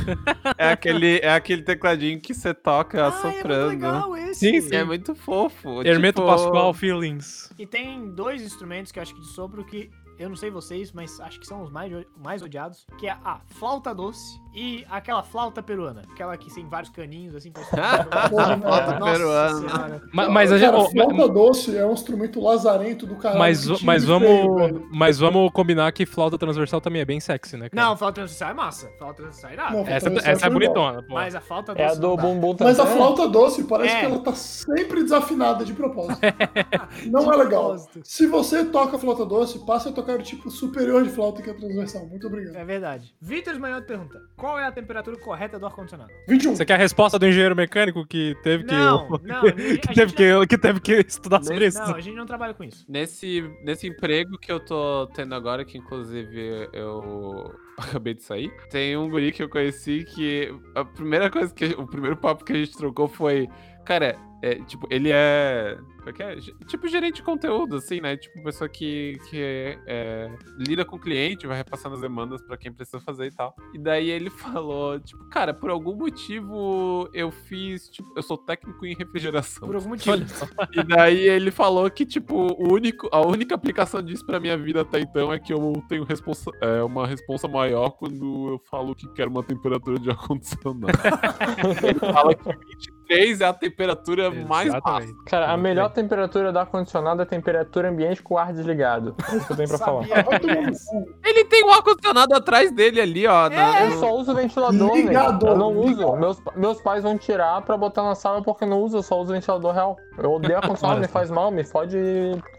[0.57, 3.67] É aquele, é aquele tecladinho que você toca Ah, é assoprando.
[3.67, 4.35] muito legal esse.
[4.41, 4.77] Sim, sim.
[4.77, 5.83] é muito fofo.
[5.83, 6.33] Hermeto tipo...
[6.33, 7.53] Pascoal Feelings.
[7.59, 10.93] E tem dois instrumentos que eu acho que de sopro que eu não sei vocês,
[10.93, 15.23] mas acho que são os mais, mais odiados, que é a flauta doce e aquela
[15.23, 17.63] flauta peruana, aquela que tem vários caninhos assim pra
[18.29, 19.59] Flauta Nossa peruana.
[19.69, 20.03] senhora.
[20.13, 20.71] Ma- Mas, a gente.
[20.71, 23.39] Cara, flauta doce é um instrumento lazarento do caralho.
[23.39, 27.57] Mas, mas, de vamos, feio, mas vamos combinar que flauta transversal também é bem sexy,
[27.57, 27.69] né?
[27.69, 27.89] cara?
[27.89, 28.89] Não, flauta transversal é massa.
[28.99, 29.73] Flauta transversal é irado.
[29.75, 31.15] Não, Essa, essa é transversal bonitona, pô.
[31.15, 32.75] Mas a flauta doce É a do bumbum também.
[32.75, 34.01] Mas a flauta doce parece É.
[34.01, 36.19] que ela tá sempre desafinada de propósito.
[37.11, 37.65] Não é legal.
[37.65, 38.01] propósito.
[38.05, 41.53] Se você toca flauta doce, passe a tocar o tipo superior de flauta que é
[41.53, 42.07] a transversal.
[42.07, 42.57] Muito obrigado.
[42.57, 43.15] É verdade.
[43.21, 46.11] Vitor Esmanhoto pergunta: Qual é a temperatura correta do ar-condicionado?
[46.29, 46.57] 21.
[46.57, 48.75] Você quer a resposta do engenheiro mecânico que teve que.
[48.75, 49.43] Não, não,
[49.81, 51.79] que, teve que, que teve que estudar sobre isso?
[51.79, 52.85] Não, a gente não trabalha com isso.
[52.89, 58.97] Nesse, nesse emprego que eu tô tendo agora, que inclusive eu acabei de sair, tem
[58.97, 61.67] um guri que eu conheci que a primeira coisa que.
[61.77, 63.49] O primeiro papo que a gente trocou foi.
[63.85, 65.79] Cara, é, tipo, ele é.
[65.99, 66.37] Como é que é?
[66.67, 68.17] Tipo, gerente de conteúdo, assim, né?
[68.17, 69.41] Tipo, pessoa que, que
[69.87, 73.55] é, lida com o cliente, vai repassando as demandas pra quem precisa fazer e tal.
[73.75, 78.87] E daí ele falou, tipo, cara, por algum motivo eu fiz, tipo, eu sou técnico
[78.87, 79.67] em refrigeração.
[79.67, 80.17] Por algum motivo.
[80.73, 84.83] E daí ele falou que, tipo, o único, a única aplicação disso pra minha vida
[84.83, 89.09] até então é que eu tenho responsa, é, uma responsa maior quando eu falo que
[89.15, 90.87] quero uma temperatura de ar-condicionado.
[91.83, 92.45] ele fala que
[93.07, 94.77] 23 é a temperatura mais baixa.
[94.79, 95.25] Exatamente.
[95.25, 99.15] Cara, a melhor temperatura do ar-condicionado é a temperatura ambiente com o ar desligado.
[99.33, 100.05] É isso que eu tenho pra falar.
[101.25, 103.49] Ele tem um ar-condicionado atrás dele ali, ó.
[103.49, 105.13] na- Eu só uso ventilador, né?
[105.43, 106.17] Eu não uso.
[106.17, 109.33] Meus, meus pais vão tirar pra botar na sala porque não uso, eu só uso
[109.33, 109.97] ventilador real.
[110.19, 111.97] Eu odeio ar-condicionado, me faz mal, me fode.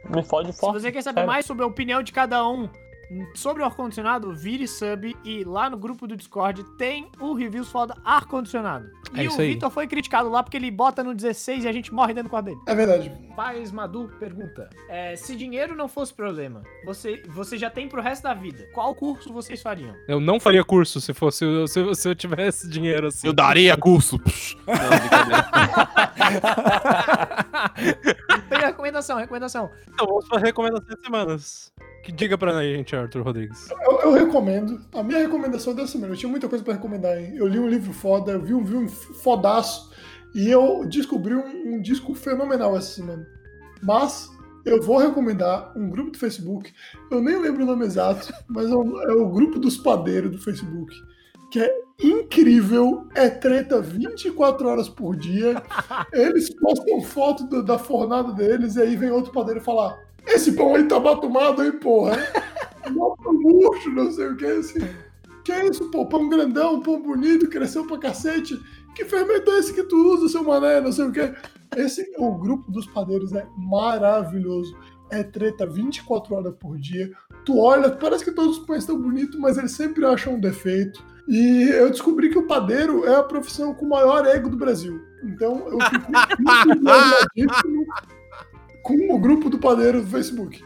[0.09, 0.82] Me fode Se forte.
[0.82, 1.28] você quer saber Sério.
[1.28, 2.70] mais sobre a opinião de cada um,
[3.34, 7.95] sobre o ar-condicionado, vire sub e lá no grupo do Discord tem o Reviews Foda
[8.03, 8.89] ar-condicionado.
[9.16, 9.38] É E o.
[9.38, 12.30] Vitor foi criticado lá porque ele bota no 16 e a gente morre dentro do
[12.30, 12.60] quarto dele.
[12.68, 13.12] É verdade.
[13.36, 18.24] Paz Madu pergunta: é, se dinheiro não fosse problema, você, você já tem pro resto
[18.24, 19.95] da vida, qual curso vocês fariam?
[20.08, 23.28] Eu não faria curso se fosse se, se eu tivesse dinheiro assim.
[23.28, 24.20] Eu daria curso.
[24.68, 25.47] Não, brincadeira.
[28.49, 29.72] Tem recomendação, recomendação.
[29.88, 31.74] Então, vamos para recomendações de semanas.
[32.14, 33.70] Diga pra gente, Arthur Rodrigues.
[33.82, 34.82] Eu, eu recomendo.
[34.93, 37.34] A minha recomendação dessa semana, eu tinha muita coisa pra recomendar, hein?
[37.36, 39.91] Eu li um livro foda, eu vi um, um fodaço
[40.34, 43.28] e eu descobri um, um disco fenomenal essa semana.
[43.82, 44.30] Mas
[44.66, 46.74] eu vou recomendar um grupo do Facebook,
[47.10, 50.38] eu nem lembro o nome exato, mas é o, é o grupo dos padeiros do
[50.38, 50.93] Facebook,
[51.51, 55.61] que é incrível, é treta 24 horas por dia.
[56.13, 60.75] Eles postam foto do- da fornada deles e aí vem outro padeiro falar: Esse pão
[60.75, 62.17] aí tá batumado, hein, porra?
[62.89, 64.79] Mostra murcho, não sei o que, assim.
[65.43, 66.05] Que é isso, pô?
[66.05, 68.57] Pão grandão, pão bonito, cresceu pra cacete.
[68.95, 71.33] Que fermento é esse que tu usa, seu mané, não sei o que.
[71.75, 74.75] Esse, o grupo dos padeiros é maravilhoso.
[75.09, 77.09] É treta 24 horas por dia.
[77.45, 81.01] Tu olha, parece que todos os pães estão bonitos, mas eles sempre acham um defeito.
[81.28, 85.01] E eu descobri que o padeiro é a profissão com o maior ego do Brasil.
[85.23, 86.11] Então eu fico
[87.36, 87.86] muito
[88.84, 90.63] com o grupo do padeiro do Facebook.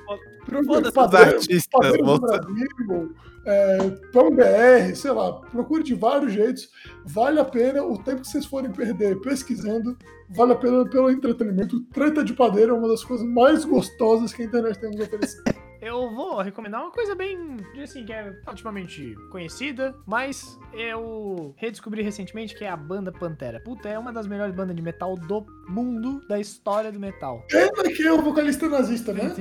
[0.66, 2.20] Foda-se os Padeiro- artistas, Padeiro do moça.
[2.20, 6.70] Brasil, é, Pão BR, sei lá, procure de vários jeitos.
[7.06, 9.98] Vale a pena o tempo que vocês forem perder pesquisando,
[10.30, 11.82] vale a pena pelo entretenimento.
[11.92, 15.42] Treta de padeiro é uma das coisas mais gostosas que a internet tem nos oferecer.
[15.82, 22.56] Eu vou recomendar uma coisa bem, assim, que é ultimamente conhecida, mas eu redescobri recentemente
[22.56, 23.60] que é a banda Pantera.
[23.60, 27.44] Puta, é uma das melhores bandas de metal do mundo, da história do metal.
[27.50, 29.34] Pena que é o vocalista nazista, né?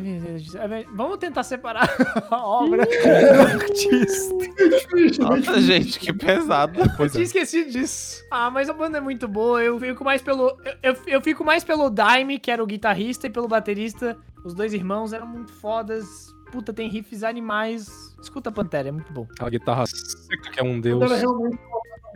[0.94, 1.88] Vamos tentar separar
[2.30, 4.34] a obra do artista.
[4.58, 4.70] É
[5.06, 6.80] é Nossa, gente, que pesado.
[6.98, 8.24] Eu tinha esquecido disso.
[8.30, 9.62] Ah, mas a banda é muito boa.
[9.62, 10.58] Eu fico mais pelo.
[10.64, 14.16] Eu, eu, eu fico mais pelo Daime, que era o guitarrista, e pelo baterista.
[14.44, 16.34] Os dois irmãos eram muito fodas.
[16.50, 18.14] Puta, tem riffs animais.
[18.20, 19.26] Escuta Pantera, é muito bom.
[19.30, 21.02] Aquela guitarra seca que é um deus.
[21.02, 21.58] Ela é realmente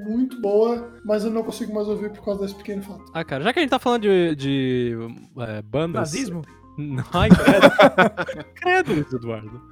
[0.00, 3.04] muito boa, mas eu não consigo mais ouvir por causa desse pequeno fato.
[3.12, 4.96] Ah, cara, já que a gente tá falando de, de
[5.38, 6.00] é, bandas.
[6.00, 6.42] Nazismo?
[7.12, 8.44] Ai, credo.
[8.54, 9.62] credo, Eduardo.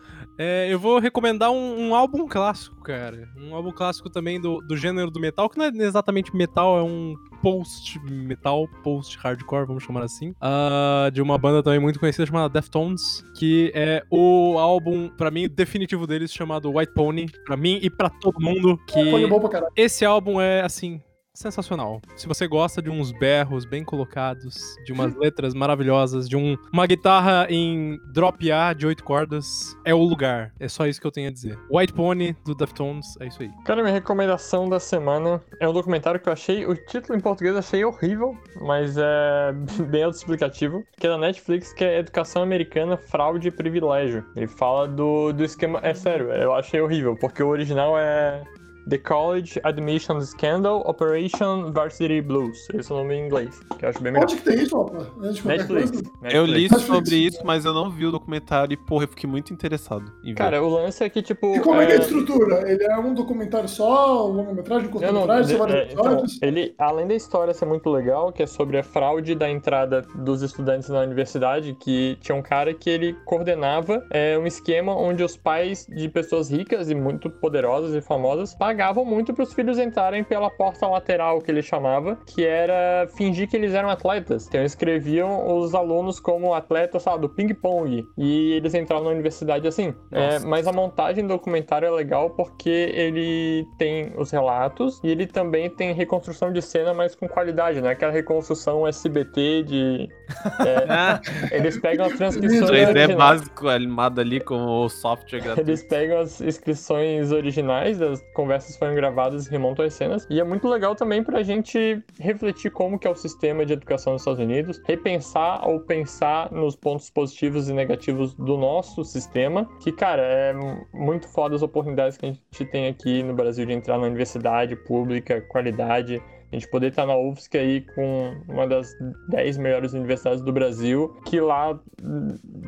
[0.45, 3.29] É, eu vou recomendar um, um álbum clássico, cara.
[3.39, 6.83] Um álbum clássico também do, do gênero do metal, que não é exatamente metal, é
[6.83, 10.35] um post-metal, post-hardcore, vamos chamar assim.
[10.41, 15.49] Ah, de uma banda também muito conhecida chamada Deftones, que é o álbum, pra mim,
[15.49, 17.31] definitivo deles, chamado White Pony.
[17.47, 19.73] Pra mim e pra todo mundo, que Põe bom pra caralho.
[19.77, 21.01] esse álbum é, assim,
[21.35, 22.01] sensacional.
[22.17, 26.87] Se você gosta de uns berros bem colocados, de umas letras maravilhosas, de um, uma
[26.87, 30.53] guitarra em drop A de oito cordas, é o lugar.
[30.61, 31.59] É só isso que eu tenho a dizer.
[31.71, 33.51] White Pony, do Deftones, é isso aí.
[33.65, 37.55] Cara, minha recomendação da semana é um documentário que eu achei, o título em português
[37.55, 39.53] eu achei horrível, mas é
[39.91, 44.25] bem autoexplicativo, que é da Netflix, que é Educação Americana, Fraude e Privilégio.
[44.37, 45.81] Ele fala do, do esquema...
[45.83, 48.43] É sério, eu achei horrível, porque o original é...
[48.89, 52.69] The College Admission Scandal Operation Varsity Blues.
[52.75, 54.25] Esse é o nome em inglês, que eu acho bem melhor.
[54.25, 55.05] Onde que tem isso, opa?
[55.05, 55.91] Qualquer Netflix.
[55.91, 56.03] coisa.
[56.25, 56.87] Eu li Netflix.
[56.87, 60.29] sobre isso, mas eu não vi o documentário e, porra, eu fiquei muito interessado em
[60.29, 60.35] ver.
[60.35, 61.55] Cara, o lance é que, tipo...
[61.55, 62.71] E como é que é a é- estrutura?
[62.71, 66.43] Ele é um documentário só, longa-metragem, Não, não, curta-metragem, são vários é, então, episódios?
[66.43, 70.43] ele, além da história ser muito legal, que é sobre a fraude da entrada dos
[70.43, 75.37] estudantes na universidade, que tinha um cara que ele coordenava é, um esquema onde os
[75.37, 78.72] pais de pessoas ricas e muito poderosas e famosas pagavam
[79.05, 83.57] muito para os filhos entrarem pela porta lateral, que ele chamava, que era fingir que
[83.57, 84.47] eles eram atletas.
[84.47, 89.95] Então escreviam os alunos como atletas, sabe, do ping-pong, e eles entravam na universidade assim.
[90.11, 95.27] É, mas a montagem do documentário é legal porque ele tem os relatos e ele
[95.27, 97.91] também tem reconstrução de cena, mas com qualidade, né?
[97.91, 100.09] Aquela reconstrução SBT de.
[100.67, 101.21] é, Ah,
[101.51, 102.71] eles pegam as transcrições.
[102.71, 103.15] 3D originais.
[103.15, 105.71] básico animado ali com o software gratuito.
[105.71, 110.27] Eles pegam as inscrições originais, das conversas foram gravadas e remontam as cenas.
[110.31, 114.13] E é muito legal também pra gente refletir como que é o sistema de educação
[114.13, 119.93] nos Estados Unidos, repensar ou pensar nos pontos positivos e negativos do nosso sistema, que,
[119.93, 120.55] cara, é
[120.93, 124.77] muito foda as oportunidades que a gente tem aqui no Brasil de entrar na universidade
[124.77, 128.93] pública, qualidade, a gente poder estar na UFSC aí com uma das
[129.29, 131.79] 10 melhores universidades do Brasil, que lá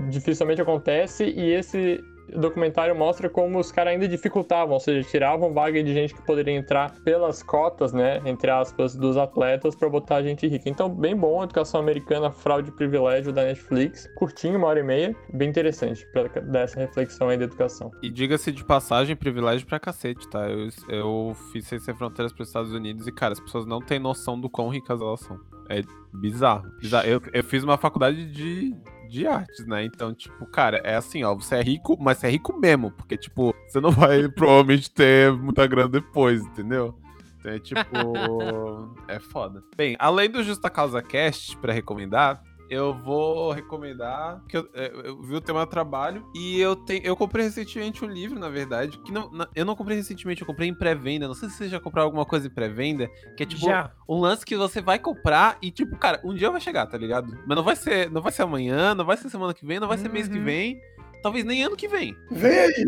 [0.08, 5.82] dificilmente acontece, e esse documentário mostra como os caras ainda dificultavam, ou seja, tiravam vaga
[5.82, 10.46] de gente que poderia entrar pelas cotas, né, entre aspas, dos atletas para botar gente
[10.46, 10.68] rica.
[10.68, 14.08] Então, bem bom, Educação Americana, Fraude e Privilégio da Netflix.
[14.16, 15.16] Curtinho, uma hora e meia.
[15.32, 17.90] Bem interessante para dar essa reflexão aí da educação.
[18.02, 20.48] E diga-se de passagem, privilégio pra cacete, tá?
[20.48, 23.98] Eu, eu fiz Sem Ser Fronteiras pros Estados Unidos e, cara, as pessoas não têm
[23.98, 25.38] noção do quão ricas elas são.
[25.68, 26.70] É bizarro.
[26.80, 27.06] bizarro.
[27.06, 28.74] Eu, eu fiz uma faculdade de,
[29.14, 29.84] de artes, né?
[29.84, 33.16] Então, tipo, cara, é assim, ó, você é rico, mas você é rico mesmo, porque,
[33.16, 36.98] tipo, você não vai provavelmente ter muita grana depois, entendeu?
[37.38, 37.78] Então é tipo.
[39.06, 39.62] é foda.
[39.76, 42.42] Bem, além do Justa Causa Cast pra recomendar,
[42.74, 47.16] eu vou recomendar que eu, é, eu vi o tema trabalho e eu tenho eu
[47.16, 50.68] comprei recentemente um livro, na verdade, que não, na- eu não comprei recentemente, eu comprei
[50.68, 51.26] em pré-venda.
[51.28, 53.90] Não sei se você já comprou alguma coisa em pré-venda, que é tipo Já.
[54.08, 57.38] um lance que você vai comprar e tipo, cara, um dia vai chegar, tá ligado?
[57.46, 59.88] Mas não vai ser, não vai ser amanhã, não vai ser semana que vem, não
[59.88, 60.44] vai ser mês que Uhum.
[60.44, 60.80] vem,
[61.22, 62.16] talvez nem ano que vem.
[62.30, 62.84] Vem aí.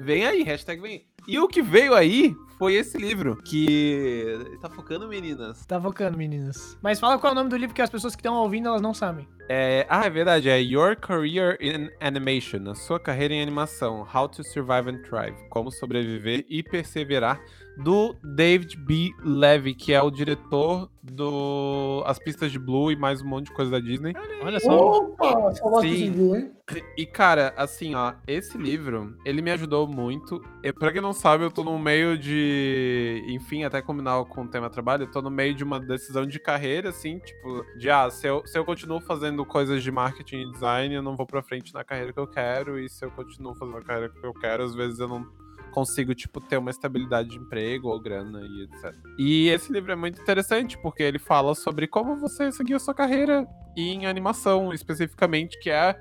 [0.00, 1.06] Vem aí, hashtag vem.
[1.26, 5.64] E o que veio aí foi esse livro, que tá focando meninas.
[5.66, 6.78] Tá focando, meninas.
[6.82, 8.80] Mas fala qual é o nome do livro que as pessoas que estão ouvindo, elas
[8.80, 9.26] não sabem.
[9.48, 14.28] É, ah, é verdade, é Your Career in Animation, a sua carreira em animação, How
[14.28, 17.38] to Survive and Thrive, como sobreviver e perseverar,
[17.76, 19.10] do David B.
[19.22, 23.52] Levy, que é o diretor do As Pistas de Blue e mais um monte de
[23.52, 24.14] coisa da Disney.
[24.40, 25.00] Olha só.
[25.00, 25.52] Opa,
[25.82, 25.94] Sim.
[25.94, 26.52] de Blue, hein?
[26.96, 30.40] E, cara, assim, ó, esse livro, ele me ajudou muito.
[30.78, 33.24] Pra quem não sabe, eu tô no meio de.
[33.28, 36.38] Enfim, até combinar com o tema trabalho, eu tô no meio de uma decisão de
[36.38, 40.52] carreira, assim, tipo, de ah, se eu, se eu continuo fazendo coisas de marketing e
[40.52, 42.78] design, eu não vou pra frente na carreira que eu quero.
[42.78, 45.26] E se eu continuo fazendo a carreira que eu quero, às vezes eu não
[45.72, 48.94] consigo, tipo, ter uma estabilidade de emprego ou grana e etc.
[49.18, 52.94] E esse livro é muito interessante, porque ele fala sobre como você seguir a sua
[52.94, 53.46] carreira
[53.76, 55.98] em animação, especificamente, que é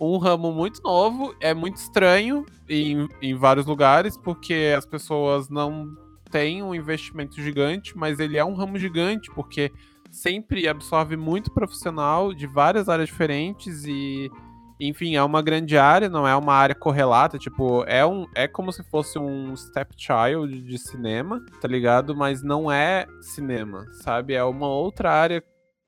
[0.00, 5.94] um ramo muito novo, é muito estranho em, em vários lugares, porque as pessoas não
[6.30, 9.72] têm um investimento gigante, mas ele é um ramo gigante, porque
[10.10, 14.30] sempre absorve muito profissional de várias áreas diferentes e
[14.80, 18.72] enfim, é uma grande área, não é uma área correlata, tipo, é um é como
[18.72, 22.14] se fosse um stepchild de cinema, tá ligado?
[22.14, 24.34] Mas não é cinema, sabe?
[24.34, 25.42] É uma outra área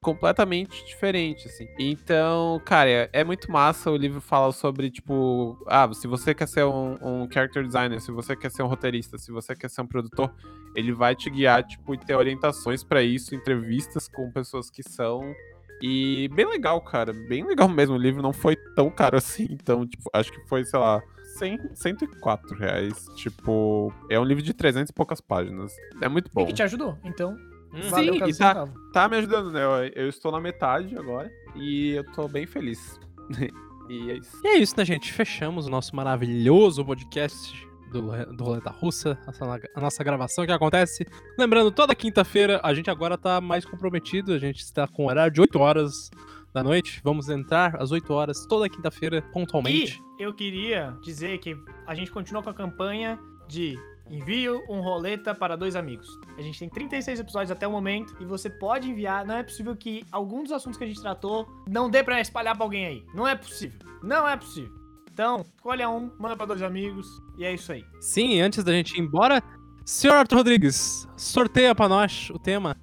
[0.06, 1.66] completamente diferente, assim.
[1.76, 3.90] Então, cara, é, é muito massa.
[3.90, 8.12] O livro fala sobre, tipo, ah, se você quer ser um, um character designer, se
[8.12, 10.32] você quer ser um roteirista, se você quer ser um produtor,
[10.76, 15.34] ele vai te guiar, tipo, e ter orientações pra isso, entrevistas com pessoas que são.
[15.82, 17.12] E bem legal, cara.
[17.12, 17.96] Bem legal mesmo.
[17.96, 19.48] O livro não foi tão caro assim.
[19.50, 21.02] Então, tipo, acho que foi, sei lá,
[21.36, 23.06] 100, 104 reais.
[23.16, 25.74] Tipo, é um livro de 300 e poucas páginas.
[26.00, 26.46] É muito E bom.
[26.46, 26.96] que te ajudou.
[27.04, 27.36] Então,
[27.72, 27.90] Hum.
[27.90, 28.74] valeu Sim, cada e tá- centavo.
[28.92, 29.62] Tá me ajudando, né?
[29.62, 29.70] Eu,
[30.04, 31.30] eu estou na metade agora.
[31.54, 32.98] E eu tô bem feliz.
[33.88, 34.40] e é isso.
[34.42, 35.12] E é isso, né, gente?
[35.12, 38.02] Fechamos o nosso maravilhoso podcast do,
[38.34, 41.06] do Roleta Russa, a nossa, a nossa gravação que acontece.
[41.38, 45.40] Lembrando, toda quinta-feira a gente agora tá mais comprometido, a gente está com horário de
[45.40, 46.10] 8 horas
[46.52, 47.00] da noite.
[47.04, 50.02] Vamos entrar às 8 horas toda quinta-feira, pontualmente.
[50.18, 51.56] E eu queria dizer que
[51.86, 53.78] a gente continua com a campanha de
[54.10, 56.08] envio um roleta para dois amigos.
[56.36, 59.24] A gente tem 36 episódios até o momento e você pode enviar.
[59.26, 62.54] Não é possível que algum dos assuntos que a gente tratou não dê pra espalhar
[62.54, 63.04] pra alguém aí.
[63.14, 63.78] Não é possível.
[64.02, 64.72] Não é possível.
[65.12, 67.84] Então, escolha um, manda pra dois amigos e é isso aí.
[68.00, 69.42] Sim, antes da gente ir embora,
[69.84, 72.76] senhor Arthur Rodrigues, sorteia pra nós o tema.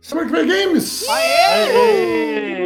[0.00, 1.06] Summer Games!
[1.08, 2.57] Aê!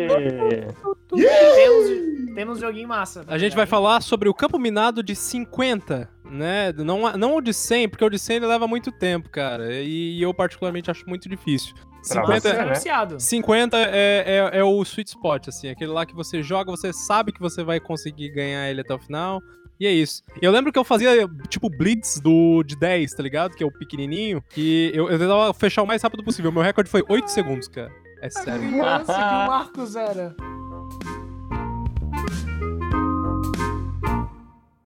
[1.08, 3.24] Temos, temos joguinho massa.
[3.26, 6.72] A gente vai falar sobre o campo minado de 50, né?
[6.72, 9.72] Não, não o de 100, porque o de 100 ele leva muito tempo, cara.
[9.72, 11.74] E eu particularmente acho muito difícil.
[11.74, 12.60] Pra 50, você, né?
[12.60, 13.20] anunciado.
[13.20, 17.32] 50 é, é, é o sweet spot, assim, aquele lá que você joga, você sabe
[17.32, 19.40] que você vai conseguir ganhar ele até o final.
[19.78, 20.22] E é isso.
[20.40, 23.56] Eu lembro que eu fazia, tipo, blitz do, de 10, tá ligado?
[23.56, 24.42] Que é o pequenininho.
[24.50, 26.52] Que eu, eu tentava fechar o mais rápido possível.
[26.52, 27.90] Meu recorde foi 8 segundos, cara.
[28.22, 28.68] É sério.
[28.68, 30.36] Criança que o Marcos era.